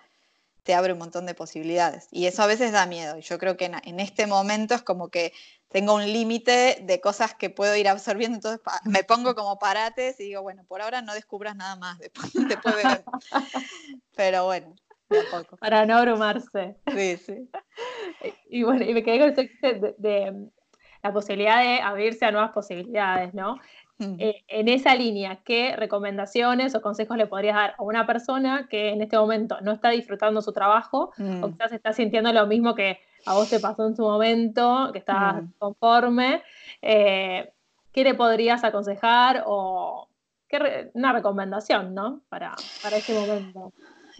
te 0.65 0.73
abre 0.73 0.93
un 0.93 0.99
montón 0.99 1.28
de 1.28 1.36
posibilidades. 1.36 2.08
Y 2.12 2.25
eso 2.25 2.41
a 2.41 2.47
veces 2.47 2.71
da 2.71 2.88
miedo. 2.88 3.19
Y 3.19 3.21
yo 3.21 3.38
creo 3.38 3.56
que 3.56 3.65
en 3.65 3.99
este 3.99 4.25
momento 4.25 4.73
es 4.73 4.82
como 4.82 5.10
que 5.10 5.32
tengo 5.69 5.93
un 5.93 6.12
límite 6.12 6.80
de 6.82 6.99
cosas 6.99 7.36
que 7.36 7.51
puedo 7.51 7.75
ir 7.75 7.88
absorbiendo, 7.88 8.36
entonces 8.38 8.62
me 8.84 9.04
pongo 9.04 9.36
como 9.36 9.60
parates 9.60 10.19
y 10.19 10.23
digo, 10.23 10.41
bueno, 10.41 10.63
por 10.67 10.82
ahora 10.82 11.04
no 11.04 11.13
descubras 11.13 11.56
nada 11.56 11.75
más, 11.75 11.99
después, 11.99 12.34
después. 12.49 12.75
Pero 14.15 14.45
bueno, 14.45 14.73
poco. 15.32 15.58
Para 15.58 15.86
no 15.86 15.97
abrumarse. 15.97 16.78
Sí, 16.93 17.17
sí. 17.17 17.49
Y 18.49 18.63
bueno, 18.63 18.86
y 18.86 18.93
me 18.93 19.04
quedé 19.04 19.19
con 19.19 19.30
el 19.30 19.82
de, 19.82 19.95
de, 19.97 20.49
la 21.04 21.13
posibilidad 21.13 21.62
de 21.62 21.82
abrirse 21.82 22.25
a 22.25 22.32
nuevas 22.32 22.51
posibilidades, 22.54 23.34
¿no? 23.34 23.60
Mm. 23.97 24.15
Eh, 24.19 24.43
en 24.47 24.67
esa 24.67 24.93
línea, 24.95 25.39
¿qué 25.45 25.75
recomendaciones 25.75 26.75
o 26.75 26.81
consejos 26.81 27.17
le 27.17 27.27
podrías 27.27 27.55
dar 27.55 27.75
a 27.77 27.84
una 27.84 28.05
persona 28.05 28.67
que 28.69 28.89
en 28.89 29.01
este 29.01 29.17
momento 29.17 29.62
no 29.62 29.71
está 29.71 29.89
disfrutando 29.89 30.41
su 30.41 30.51
trabajo 30.51 31.12
o 31.17 31.23
mm. 31.23 31.53
quizás 31.53 31.71
está 31.71 31.93
sintiendo 31.93 32.31
lo 32.34 32.45
mismo 32.45 32.75
que 32.75 32.99
a 33.25 33.34
vos 33.34 33.49
te 33.49 33.60
pasó 33.60 33.88
en 33.88 33.95
su 33.95 34.03
momento, 34.03 34.89
que 34.91 34.99
estabas 34.99 35.43
mm. 35.43 35.53
conforme, 35.58 36.43
eh, 36.81 37.51
¿qué 37.91 38.03
le 38.03 38.13
podrías 38.15 38.63
aconsejar 38.63 39.43
o 39.47 40.10
qué 40.47 40.91
una 40.93 41.13
recomendación, 41.13 41.93
¿no? 41.95 42.21
Para, 42.29 42.55
para 42.84 42.97
ese 42.97 43.13
momento. 43.13 43.73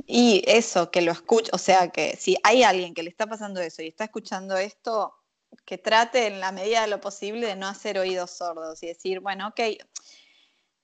Y 0.08 0.44
eso, 0.48 0.92
que 0.92 1.02
lo 1.02 1.12
escuche, 1.12 1.50
o 1.54 1.58
sea, 1.58 1.90
que 1.90 2.16
si 2.18 2.36
hay 2.44 2.64
alguien 2.64 2.94
que 2.94 3.04
le 3.04 3.10
está 3.10 3.28
pasando 3.28 3.62
eso 3.62 3.82
y 3.82 3.88
está 3.88 4.06
escuchando 4.06 4.58
esto, 4.58 5.14
que 5.66 5.78
trate 5.78 6.28
en 6.28 6.40
la 6.40 6.52
medida 6.52 6.82
de 6.82 6.88
lo 6.88 7.02
posible 7.02 7.48
de 7.48 7.56
no 7.56 7.68
hacer 7.68 7.98
oídos 7.98 8.32
sordos 8.32 8.82
y 8.84 8.88
decir, 8.88 9.20
bueno, 9.20 9.50
ok, 9.50 9.60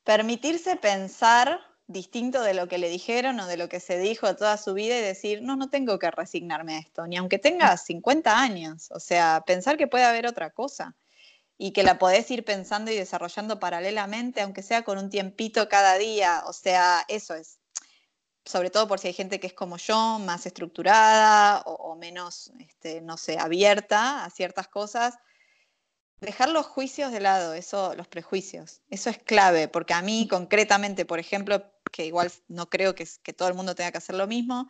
permitirse 0.04 0.76
pensar 0.76 1.60
distinto 1.88 2.42
de 2.42 2.54
lo 2.54 2.68
que 2.68 2.78
le 2.78 2.90
dijeron 2.90 3.40
o 3.40 3.48
de 3.48 3.58
lo 3.58 3.70
que 3.70 3.80
se 3.80 4.00
dijo 4.00 4.36
toda 4.36 4.58
su 4.58 4.74
vida 4.74 4.98
y 4.98 5.02
decir, 5.02 5.42
no, 5.42 5.56
no 5.56 5.70
tengo 5.70 6.00
que 6.00 6.10
resignarme 6.10 6.76
a 6.76 6.80
esto, 6.80 7.06
ni 7.08 7.18
aunque 7.18 7.38
tenga 7.38 7.76
50 7.76 8.40
años, 8.40 8.90
o 8.92 9.00
sea, 9.00 9.44
pensar 9.46 9.78
que 9.78 9.88
puede 9.88 10.06
haber 10.06 10.26
otra 10.26 10.52
cosa 10.52 10.96
y 11.58 11.74
que 11.74 11.84
la 11.84 12.00
podés 12.00 12.32
ir 12.32 12.44
pensando 12.44 12.92
y 12.92 12.96
desarrollando 12.96 13.60
paralelamente, 13.60 14.42
aunque 14.42 14.64
sea 14.64 14.84
con 14.84 14.98
un 14.98 15.10
tiempito 15.10 15.70
cada 15.70 15.98
día, 15.98 16.44
o 16.48 16.54
sea, 16.54 17.06
eso 17.08 17.36
es, 17.36 17.61
sobre 18.46 18.70
todo 18.70 18.88
por 18.88 19.00
si 19.00 19.08
hay 19.08 19.14
gente 19.14 19.40
que 19.40 19.48
es 19.48 19.54
como 19.54 19.78
yo, 19.78 20.20
más 20.20 20.46
estructurada 20.46 21.62
o, 21.66 21.96
menos, 21.96 22.52
este, 22.60 23.02
no 23.02 23.18
sé, 23.18 23.38
abierta 23.38 24.26
a 24.26 24.30
ciertas 24.30 24.68
cosas, 24.68 25.18
dejar 26.20 26.50
los 26.50 26.66
juicios 26.66 27.12
de 27.12 27.20
lado, 27.20 27.54
eso, 27.54 27.96
los 27.96 28.08
prejuicios, 28.08 28.82
eso 28.90 29.10
es 29.10 29.18
clave, 29.20 29.68
porque 29.68 29.94
a 29.94 30.02
mí 30.02 30.28
concretamente, 30.28 31.06
por 31.06 31.20
ejemplo, 31.20 31.72
que 31.92 32.06
igual 32.06 32.32
no 32.48 32.70
creo 32.70 32.96
que, 32.96 33.08
que 33.24 33.34
todo 33.34 33.48
el 33.48 33.54
mundo 33.54 33.76
tenga 33.76 33.92
que 33.92 33.98
hacer 33.98 34.16
lo 34.16 34.28
mismo, 34.28 34.70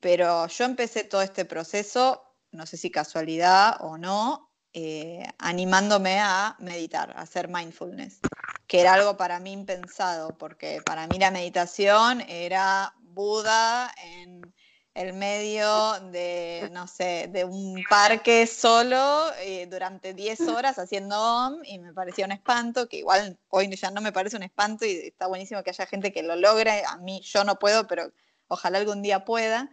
pero 0.00 0.46
yo 0.46 0.64
empecé 0.64 1.04
todo 1.04 1.22
este 1.22 1.44
proceso, 1.44 2.22
no 2.52 2.66
sé 2.66 2.76
si 2.76 2.90
casualidad 2.90 3.76
o 3.80 3.98
no, 3.98 4.53
eh, 4.76 5.24
animándome 5.38 6.18
a 6.18 6.56
meditar, 6.58 7.12
a 7.16 7.22
hacer 7.22 7.46
mindfulness, 7.46 8.18
que 8.66 8.80
era 8.80 8.94
algo 8.94 9.16
para 9.16 9.38
mí 9.38 9.52
impensado, 9.52 10.36
porque 10.36 10.82
para 10.84 11.06
mí 11.06 11.16
la 11.16 11.30
meditación 11.30 12.20
era 12.22 12.92
Buda 13.00 13.94
en 14.02 14.52
el 14.94 15.12
medio 15.12 16.00
de, 16.10 16.68
no 16.72 16.88
sé, 16.88 17.28
de 17.32 17.44
un 17.44 17.84
parque 17.88 18.48
solo 18.48 19.32
eh, 19.40 19.68
durante 19.70 20.12
10 20.12 20.40
horas 20.48 20.78
haciendo 20.80 21.20
OM 21.20 21.62
y 21.64 21.78
me 21.78 21.92
parecía 21.92 22.24
un 22.24 22.32
espanto, 22.32 22.88
que 22.88 22.98
igual 22.98 23.38
hoy 23.50 23.74
ya 23.76 23.92
no 23.92 24.00
me 24.00 24.10
parece 24.10 24.36
un 24.36 24.42
espanto 24.42 24.86
y 24.86 24.90
está 24.90 25.28
buenísimo 25.28 25.62
que 25.62 25.70
haya 25.70 25.86
gente 25.86 26.12
que 26.12 26.24
lo 26.24 26.34
logre, 26.34 26.82
a 26.84 26.96
mí 26.96 27.20
yo 27.22 27.44
no 27.44 27.60
puedo, 27.60 27.86
pero 27.86 28.12
ojalá 28.48 28.78
algún 28.78 29.02
día 29.02 29.24
pueda. 29.24 29.70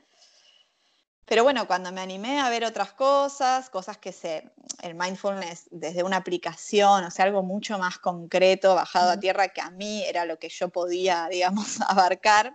Pero 1.25 1.43
bueno, 1.43 1.65
cuando 1.67 1.91
me 1.91 2.01
animé 2.01 2.41
a 2.41 2.49
ver 2.49 2.65
otras 2.65 2.93
cosas, 2.93 3.69
cosas 3.69 3.97
que 3.97 4.11
se, 4.11 4.51
el 4.81 4.95
mindfulness 4.95 5.67
desde 5.71 6.03
una 6.03 6.17
aplicación, 6.17 7.03
o 7.05 7.11
sea, 7.11 7.25
algo 7.25 7.43
mucho 7.43 7.77
más 7.77 7.99
concreto, 7.99 8.75
bajado 8.75 9.11
a 9.11 9.19
tierra, 9.19 9.49
que 9.49 9.61
a 9.61 9.69
mí 9.69 10.03
era 10.03 10.25
lo 10.25 10.39
que 10.39 10.49
yo 10.49 10.69
podía, 10.69 11.27
digamos, 11.31 11.79
abarcar, 11.81 12.53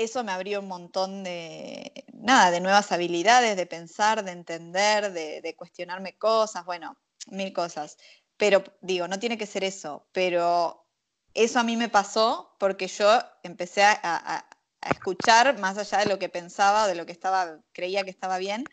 eso 0.00 0.24
me 0.24 0.32
abrió 0.32 0.60
un 0.60 0.68
montón 0.68 1.22
de, 1.24 2.04
nada, 2.14 2.50
de 2.50 2.60
nuevas 2.60 2.90
habilidades, 2.90 3.56
de 3.56 3.66
pensar, 3.66 4.24
de 4.24 4.32
entender, 4.32 5.12
de, 5.12 5.54
cuestionarme 5.56 6.16
cosas, 6.16 6.64
bueno, 6.64 6.96
mil 7.26 7.52
cosas. 7.52 7.98
Pero 8.38 8.64
digo, 8.80 9.08
no 9.08 9.18
tiene 9.18 9.36
que 9.36 9.46
ser 9.46 9.62
eso, 9.62 10.06
pero 10.12 10.86
eso 11.34 11.60
a 11.60 11.64
mí 11.64 11.76
me 11.76 11.90
pasó 11.90 12.56
porque 12.58 12.88
yo 12.88 13.20
empecé 13.42 13.82
a, 13.84 14.46
escuchar 14.82 15.58
más 15.58 15.78
allá 15.78 15.98
de 15.98 16.06
lo 16.06 16.18
que 16.18 16.28
pensaba, 16.28 16.86
de 16.86 16.94
lo 16.94 17.06
que 17.06 17.12
estaba, 17.12 17.58
creía 17.72 18.04
que 18.04 18.10
estaba 18.10 18.38
bien, 18.38 18.70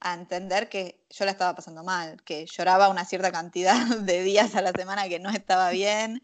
a 0.00 0.14
entender 0.14 0.68
que 0.68 1.04
yo 1.10 1.24
la 1.26 1.32
estaba 1.32 1.54
pasando 1.54 1.84
mal, 1.84 2.22
que 2.24 2.46
lloraba 2.46 2.88
una 2.88 3.04
cierta 3.04 3.30
cantidad 3.30 3.74
de 4.00 4.22
días 4.22 4.54
a 4.54 4.62
la 4.62 4.72
semana 4.72 5.08
que 5.08 5.18
no 5.18 5.30
estaba 5.30 5.70
bien, 5.70 6.22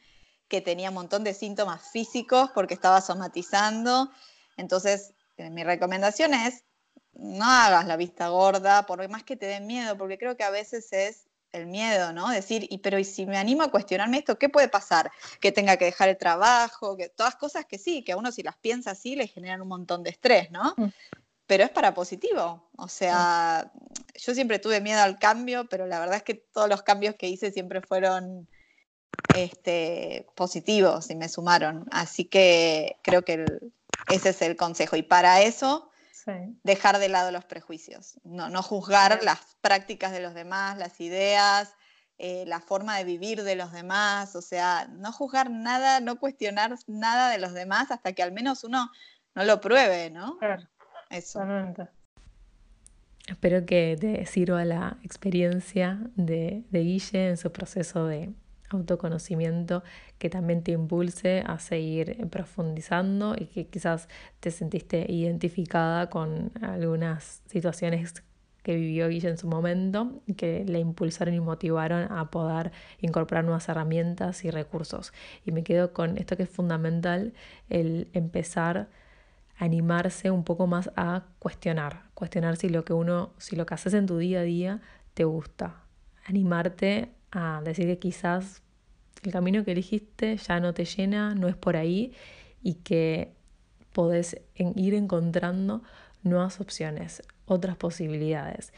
que 0.49 0.61
tenía 0.61 0.88
un 0.90 0.94
montón 0.94 1.25
de 1.25 1.35
síntomas 1.35 1.90
físicos 1.90 2.51
porque 2.55 2.75
estaba 2.75 3.01
somatizando. 3.01 4.11
Entonces, 4.57 5.12
eh, 5.37 5.51
mi 5.51 5.64
recomendación 5.64 6.33
es, 6.35 6.64
no 7.12 7.44
hagas 7.44 7.87
la 7.87 7.96
vista 7.96 8.29
gorda, 8.29 8.87
por 8.87 9.07
más 9.09 9.25
que 9.25 9.37
te 9.37 9.46
den 9.46 9.66
miedo, 9.66 9.96
porque 9.99 10.18
creo 10.18 10.37
que 10.37 10.44
a 10.44 10.51
veces 10.51 10.92
es 10.92 11.27
el 11.57 11.66
miedo, 11.66 12.12
¿no? 12.12 12.29
Decir, 12.29 12.66
y 12.71 12.79
pero 12.79 12.99
¿y 12.99 13.05
si 13.05 13.27
me 13.27 13.38
animo 13.38 13.62
a 13.62 13.71
cuestionarme 13.71 14.19
esto, 14.19 14.38
qué 14.38 14.49
puede 14.49 14.69
pasar? 14.69 15.11
Que 15.40 15.53
tenga 15.53 15.77
que 15.77 15.87
dejar 15.87 16.09
el 16.09 16.16
trabajo, 16.16 16.97
que 16.97 17.09
todas 17.09 17.37
cosas 17.37 17.64
que 17.66 17.79
sí, 17.79 18.03
que 18.03 18.12
a 18.12 18.16
uno 18.16 18.33
si 18.33 18.42
las 18.42 18.57
piensa 18.57 18.92
así 18.92 19.16
le 19.16 19.27
generan 19.27 19.62
un 19.62 19.69
montón 19.69 20.03
de 20.03 20.11
estrés, 20.11 20.51
¿no? 20.51 20.75
Mm. 20.77 20.88
Pero 21.47 21.64
es 21.64 21.71
para 21.71 21.95
positivo. 21.95 22.69
O 22.77 22.88
sea, 22.88 23.71
yo 24.14 24.35
siempre 24.35 24.59
tuve 24.59 24.81
miedo 24.81 25.01
al 25.01 25.19
cambio, 25.19 25.69
pero 25.69 25.87
la 25.87 26.01
verdad 26.01 26.16
es 26.16 26.23
que 26.23 26.35
todos 26.35 26.69
los 26.69 26.83
cambios 26.83 27.14
que 27.14 27.29
hice 27.29 27.53
siempre 27.53 27.81
fueron 27.81 28.49
este, 29.37 30.27
positivos 30.35 31.11
y 31.11 31.14
me 31.14 31.29
sumaron. 31.29 31.87
Así 31.90 32.25
que 32.25 32.97
creo 33.03 33.23
que 33.23 33.35
el, 33.35 33.73
ese 34.09 34.31
es 34.31 34.42
el 34.42 34.57
consejo. 34.57 34.97
Y 34.97 35.03
para 35.03 35.42
eso, 35.42 35.90
dejar 36.62 36.99
de 36.99 37.09
lado 37.09 37.31
los 37.31 37.45
prejuicios, 37.45 38.21
no, 38.25 38.49
no 38.49 38.62
juzgar 38.62 39.21
las 39.23 39.57
prácticas 39.61 40.12
de 40.12 40.21
los 40.21 40.35
demás, 40.35 40.77
las 40.77 41.01
ideas, 41.01 41.75
eh, 42.19 42.45
la 42.47 42.61
forma 42.61 42.97
de 42.97 43.05
vivir 43.05 43.43
de 43.43 43.57
los 43.57 43.73
demás, 43.73 44.35
o 44.37 44.43
sea, 44.43 44.89
no 44.89 45.12
juzgar 45.12 45.51
nada, 45.51 46.01
no 46.01 46.19
cuestionar 46.19 46.75
nada 46.87 47.31
de 47.31 47.39
los 47.39 47.53
demás 47.53 47.91
hasta 47.91 48.12
que 48.12 48.23
al 48.23 48.33
menos 48.33 48.65
uno 48.65 48.91
no 49.35 49.45
lo 49.45 49.61
pruebe, 49.61 50.11
¿no? 50.11 50.39
Claro. 50.39 50.67
Eso. 51.11 51.41
Espero 53.29 53.67
que 53.67 53.97
te 54.01 54.25
sirva 54.27 54.65
la 54.65 54.99
experiencia 55.03 55.99
de, 56.15 56.65
de 56.71 56.81
Guille 56.81 57.29
en 57.29 57.37
su 57.37 57.53
proceso 57.53 58.07
de 58.07 58.33
autoconocimiento 58.70 59.83
que 60.18 60.31
también 60.31 60.62
te 60.62 60.72
impulse 60.72 61.42
a 61.46 61.59
seguir 61.59 62.26
profundizando 62.29 63.35
y 63.38 63.46
que 63.46 63.66
quizás 63.66 64.09
te 64.40 64.50
sentiste 64.50 65.07
identificada 65.11 66.11
con 66.11 66.52
algunas 66.61 67.42
situaciones 67.46 68.22
que 68.66 68.74
vivió 68.74 69.09
Guille 69.09 69.29
en 69.29 69.38
su 69.38 69.46
momento, 69.46 70.20
que 70.37 70.64
le 70.64 70.81
impulsaron 70.81 71.33
y 71.33 71.38
motivaron 71.38 72.11
a 72.11 72.33
poder 72.33 72.72
incorporar 73.00 73.44
nuevas 73.44 73.68
herramientas 73.68 74.44
y 74.44 74.50
recursos. 74.50 75.12
Y 75.44 75.52
me 75.52 75.62
quedo 75.62 75.92
con 75.92 76.18
esto 76.18 76.37
que 76.37 76.42
es 76.42 76.50
fundamental, 76.50 77.33
el 77.68 78.09
empezar 78.12 78.88
a 79.57 79.64
animarse 79.64 80.33
un 80.33 80.42
poco 80.42 80.66
más 80.66 80.90
a 80.96 81.26
cuestionar, 81.38 82.07
cuestionar 82.14 82.57
si 82.57 82.68
lo 82.68 82.85
que 82.85 82.92
uno, 82.92 83.35
si 83.38 83.55
lo 83.55 83.66
que 83.66 83.74
haces 83.74 83.94
en 83.94 84.07
tu 84.07 84.18
día 84.18 84.40
a 84.40 84.42
día 84.42 84.81
te 85.14 85.22
gusta, 85.22 85.85
animarte 86.24 87.12
a 87.37 87.61
decir 87.62 87.87
que 87.87 87.99
quizás 87.99 88.62
el 89.22 89.31
camino 89.31 89.62
que 89.62 89.72
elegiste 89.72 90.38
ya 90.38 90.59
no 90.59 90.72
te 90.72 90.87
llena, 90.87 91.35
no 91.35 91.49
es 91.49 91.57
por 91.57 91.77
ahí 91.77 92.12
y 92.62 92.75
que 92.75 93.35
podés 93.92 94.40
ir 94.55 94.94
encontrando 94.94 95.83
nuevas 96.22 96.61
opciones, 96.62 97.22
otras 97.44 97.77
posibilidades. 97.77 98.72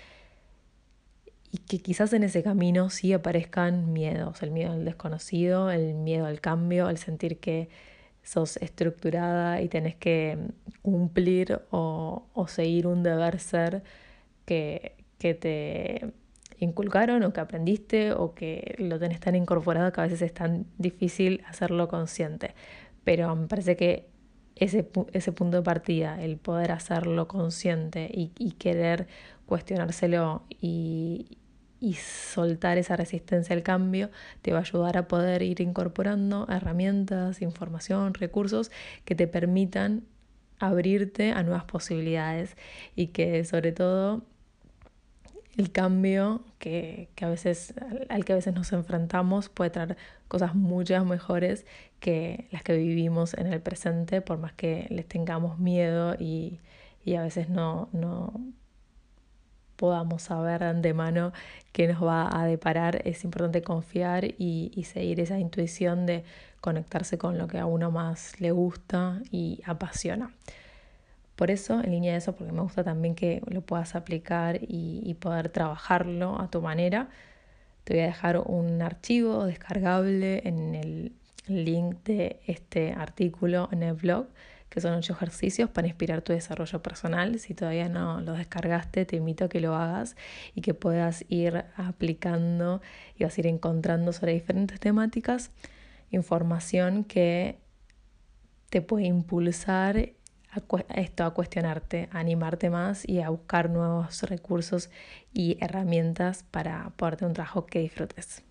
Y 1.52 1.58
que 1.58 1.78
quizás 1.78 2.12
en 2.12 2.24
ese 2.24 2.42
camino 2.42 2.90
sí 2.90 3.12
aparezcan 3.12 3.92
miedos, 3.92 4.42
el 4.42 4.50
miedo 4.50 4.72
al 4.72 4.84
desconocido, 4.84 5.70
el 5.70 5.94
miedo 5.94 6.26
al 6.26 6.40
cambio, 6.40 6.90
el 6.90 6.98
sentir 6.98 7.38
que 7.38 7.68
sos 8.24 8.56
estructurada 8.56 9.62
y 9.62 9.68
tenés 9.68 9.94
que 9.94 10.36
cumplir 10.82 11.60
o, 11.70 12.26
seguir 12.48 12.88
un 12.88 13.04
deber 13.04 13.38
ser 13.38 13.84
que, 14.44 14.96
que 15.18 15.34
te 15.34 16.12
inculcaron 16.58 17.22
o 17.22 17.32
que 17.32 17.40
aprendiste 17.40 18.12
o 18.12 18.34
que 18.34 18.74
lo 18.78 18.98
tenés 18.98 19.20
tan 19.20 19.34
incorporado 19.34 19.92
que 19.92 20.00
a 20.00 20.04
veces 20.04 20.22
es 20.22 20.34
tan 20.34 20.66
difícil 20.78 21.42
hacerlo 21.46 21.88
consciente. 21.88 22.54
Pero 23.04 23.34
me 23.36 23.46
parece 23.46 23.76
que 23.76 24.08
ese, 24.56 24.88
ese 25.12 25.32
punto 25.32 25.58
de 25.58 25.62
partida, 25.62 26.22
el 26.22 26.36
poder 26.36 26.72
hacerlo 26.72 27.28
consciente 27.28 28.10
y, 28.12 28.52
querer 28.58 29.06
cuestionárselo 29.46 30.42
y, 30.60 31.38
y 31.80 31.94
soltar 31.94 32.76
esa 32.76 32.96
resistencia 32.96 33.54
al 33.54 33.62
cambio 33.62 34.10
te 34.42 34.52
va 34.52 34.58
a 34.58 34.62
ayudar 34.62 34.96
a 34.96 35.08
poder 35.08 35.42
ir 35.42 35.60
incorporando 35.60 36.46
herramientas, 36.48 37.40
información, 37.40 38.14
recursos 38.14 38.70
que 39.04 39.14
te 39.14 39.28
permitan 39.28 40.04
abrirte 40.58 41.30
a 41.30 41.42
nuevas 41.44 41.64
posibilidades 41.64 42.56
y 42.96 43.08
que 43.08 43.44
sobre 43.44 43.70
todo 43.70 44.24
el 45.58 45.72
cambio 45.72 46.44
que, 46.60 47.08
a 47.20 47.28
veces, 47.28 47.74
al 48.08 48.24
que 48.24 48.32
a 48.32 48.36
veces 48.36 48.54
nos 48.54 48.72
enfrentamos 48.72 49.48
puede 49.48 49.70
traer 49.70 49.96
cosas 50.28 50.54
muchas 50.54 51.04
mejores 51.04 51.66
que 51.98 52.46
las 52.52 52.62
que 52.62 52.76
vivimos 52.76 53.34
en 53.34 53.48
el 53.52 53.60
presente, 53.60 54.20
por 54.20 54.38
más 54.38 54.52
que 54.52 54.86
les 54.90 55.06
tengamos 55.06 55.58
miedo 55.58 56.14
y, 56.18 56.60
a 57.16 57.22
veces 57.22 57.48
no, 57.48 57.88
no 57.92 58.32
podamos 59.76 60.22
saber 60.22 60.60
de 60.60 60.66
antemano 60.66 61.32
qué 61.72 61.88
nos 61.88 62.04
va 62.04 62.28
a 62.38 62.44
deparar, 62.44 63.00
es 63.04 63.24
importante 63.24 63.62
confiar 63.62 64.26
y, 64.26 64.70
y, 64.76 64.84
seguir 64.84 65.18
esa 65.18 65.38
intuición 65.40 66.06
de 66.06 66.22
conectarse 66.60 67.18
con 67.18 67.36
lo 67.36 67.48
que 67.48 67.58
a 67.58 67.66
uno 67.66 67.90
más 67.90 68.40
le 68.40 68.52
gusta 68.52 69.20
y 69.32 69.60
apasiona. 69.64 70.30
Por 71.38 71.52
eso, 71.52 71.80
en 71.84 71.92
línea 71.92 72.10
de 72.10 72.18
eso, 72.18 72.34
porque 72.34 72.52
me 72.52 72.62
gusta 72.62 72.82
también 72.82 73.14
que 73.14 73.42
lo 73.46 73.60
puedas 73.60 73.94
aplicar 73.94 74.58
y, 74.60 75.14
poder 75.20 75.50
trabajarlo 75.50 76.40
a 76.40 76.50
tu 76.50 76.60
manera, 76.60 77.10
te 77.84 77.94
voy 77.94 78.02
a 78.02 78.06
dejar 78.06 78.38
un 78.38 78.82
archivo 78.82 79.44
descargable 79.46 80.42
en 80.48 80.74
el 80.74 81.12
link 81.46 82.02
de 82.02 82.40
este 82.48 82.92
artículo 82.92 83.68
en 83.70 83.84
el 83.84 83.94
blog, 83.94 84.26
que 84.68 84.80
son 84.80 84.94
ocho 84.94 85.12
ejercicios 85.12 85.70
para 85.70 85.86
inspirar 85.86 86.22
tu 86.22 86.32
desarrollo 86.32 86.82
personal. 86.82 87.38
Si 87.38 87.54
todavía 87.54 87.88
no 87.88 88.20
lo 88.20 88.32
descargaste, 88.32 89.04
te 89.04 89.14
invito 89.14 89.44
a 89.44 89.48
que 89.48 89.60
lo 89.60 89.76
hagas 89.76 90.16
y 90.56 90.60
que 90.60 90.74
puedas 90.74 91.24
ir 91.28 91.66
aplicando 91.76 92.82
y 93.16 93.22
vas 93.22 93.38
a 93.38 93.40
ir 93.40 93.46
encontrando 93.46 94.12
sobre 94.12 94.32
diferentes 94.32 94.80
temáticas 94.80 95.52
información 96.10 97.04
que 97.04 97.58
te 98.70 98.82
puede 98.82 99.06
impulsar 99.06 100.10
esto, 100.88 101.24
a 101.24 101.34
cuestionarte, 101.34 102.08
a 102.12 102.18
animarte 102.18 102.70
más 102.70 103.08
y 103.08 103.20
a 103.20 103.30
buscar 103.30 103.70
nuevos 103.70 104.22
recursos 104.22 104.90
y 105.32 105.58
herramientas 105.60 106.44
para 106.50 106.90
poder 106.96 107.16
tener 107.16 107.28
un 107.28 107.34
trabajo 107.34 107.66
que 107.66 107.80
disfrutes. 107.80 108.42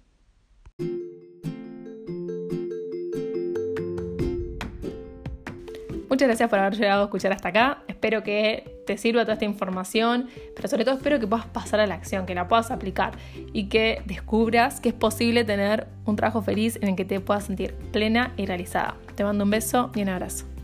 Muchas 6.10 6.30
gracias 6.30 6.50
por 6.50 6.58
haber 6.58 6.76
llegado 6.76 7.02
a 7.02 7.06
escuchar 7.06 7.32
hasta 7.32 7.50
acá. 7.50 7.84
Espero 7.88 8.24
que 8.24 8.82
te 8.88 8.98
sirva 8.98 9.22
toda 9.22 9.34
esta 9.34 9.46
información, 9.46 10.30
pero 10.56 10.68
sobre 10.68 10.84
todo 10.84 10.96
espero 10.96 11.20
que 11.20 11.28
puedas 11.28 11.46
pasar 11.46 11.80
a 11.80 11.86
la 11.86 11.94
acción, 11.94 12.26
que 12.26 12.34
la 12.34 12.48
puedas 12.48 12.72
aplicar 12.72 13.12
y 13.54 13.70
que 13.70 14.02
descubras 14.06 14.80
que 14.80 14.90
es 14.90 14.96
posible 14.96 15.44
tener 15.44 15.86
un 16.06 16.16
trabajo 16.16 16.42
feliz 16.42 16.78
en 16.82 16.90
el 16.90 16.96
que 16.96 17.06
te 17.06 17.20
puedas 17.20 17.44
sentir 17.44 17.76
plena 17.92 18.34
y 18.36 18.48
realizada. 18.48 18.96
Te 19.14 19.24
mando 19.24 19.44
un 19.44 19.52
beso 19.52 19.92
y 19.94 20.02
un 20.02 20.10
abrazo. 20.10 20.57